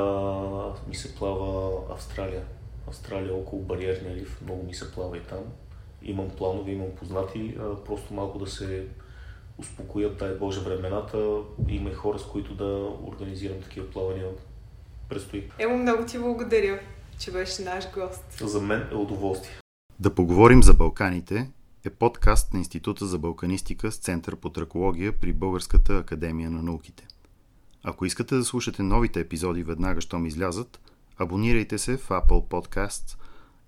ми 0.88 0.96
се 0.96 1.16
плава 1.16 1.82
Австралия. 1.94 2.44
Австралия 2.88 3.36
около 3.36 3.62
бариерния 3.62 4.16
риф, 4.16 4.42
много 4.42 4.64
ми 4.64 4.74
се 4.74 4.92
плава 4.92 5.18
и 5.18 5.22
там. 5.22 5.44
Имам 6.02 6.30
планове, 6.30 6.72
имам 6.72 6.92
познати, 7.00 7.58
а, 7.60 7.84
просто 7.84 8.14
малко 8.14 8.40
да 8.40 8.48
се 8.48 8.88
успокоят, 9.58 10.18
дай 10.18 10.36
Боже, 10.36 10.60
времената. 10.60 11.42
Има 11.68 11.90
и 11.90 11.94
хора, 11.94 12.20
с 12.20 12.26
които 12.26 12.56
да 12.56 12.90
организирам 13.04 13.62
такива 13.62 13.90
плавания. 13.90 14.28
Предстои. 15.10 15.50
Емо, 15.60 15.78
много 15.78 16.06
ти 16.06 16.20
благодаря, 16.20 16.80
че 17.20 17.32
беше 17.32 17.62
наш 17.62 17.92
гост. 17.94 18.24
За 18.42 18.62
мен 18.62 18.88
е 18.92 18.96
удоволствие. 18.96 19.56
Да 20.00 20.16
поговорим 20.16 20.64
за 20.64 20.74
Балканите 20.74 21.52
е 21.86 21.90
подкаст 21.90 22.54
на 22.54 22.60
Института 22.60 23.06
за 23.06 23.20
балканистика 23.20 23.92
с 23.92 23.98
Център 23.98 24.36
по 24.36 24.50
тракология 24.50 25.20
при 25.20 25.34
Българската 25.34 25.98
академия 25.98 26.50
на 26.50 26.62
науките. 26.62 27.08
Ако 27.88 28.06
искате 28.06 28.36
да 28.36 28.46
слушате 28.46 28.84
новите 28.84 29.20
епизоди 29.20 29.64
веднага, 29.64 30.02
щом 30.02 30.26
излязат, 30.26 30.80
абонирайте 31.18 31.78
се 31.78 31.98
в 31.98 32.10
Apple 32.10 32.48
Podcasts, 32.50 33.18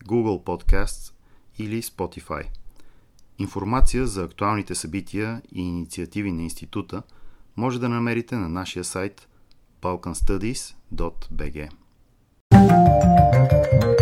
Google 0.05 0.43
Podcasts 0.43 1.13
или 1.57 1.81
Spotify. 1.83 2.43
Информация 3.39 4.07
за 4.07 4.23
актуалните 4.23 4.75
събития 4.75 5.41
и 5.51 5.61
инициативи 5.61 6.31
на 6.31 6.41
института 6.41 7.03
може 7.57 7.79
да 7.79 7.89
намерите 7.89 8.35
на 8.35 8.49
нашия 8.49 8.83
сайт 8.83 9.27
balkanstudies.bg. 9.81 11.69
thank 12.51 13.83
you 13.83 13.96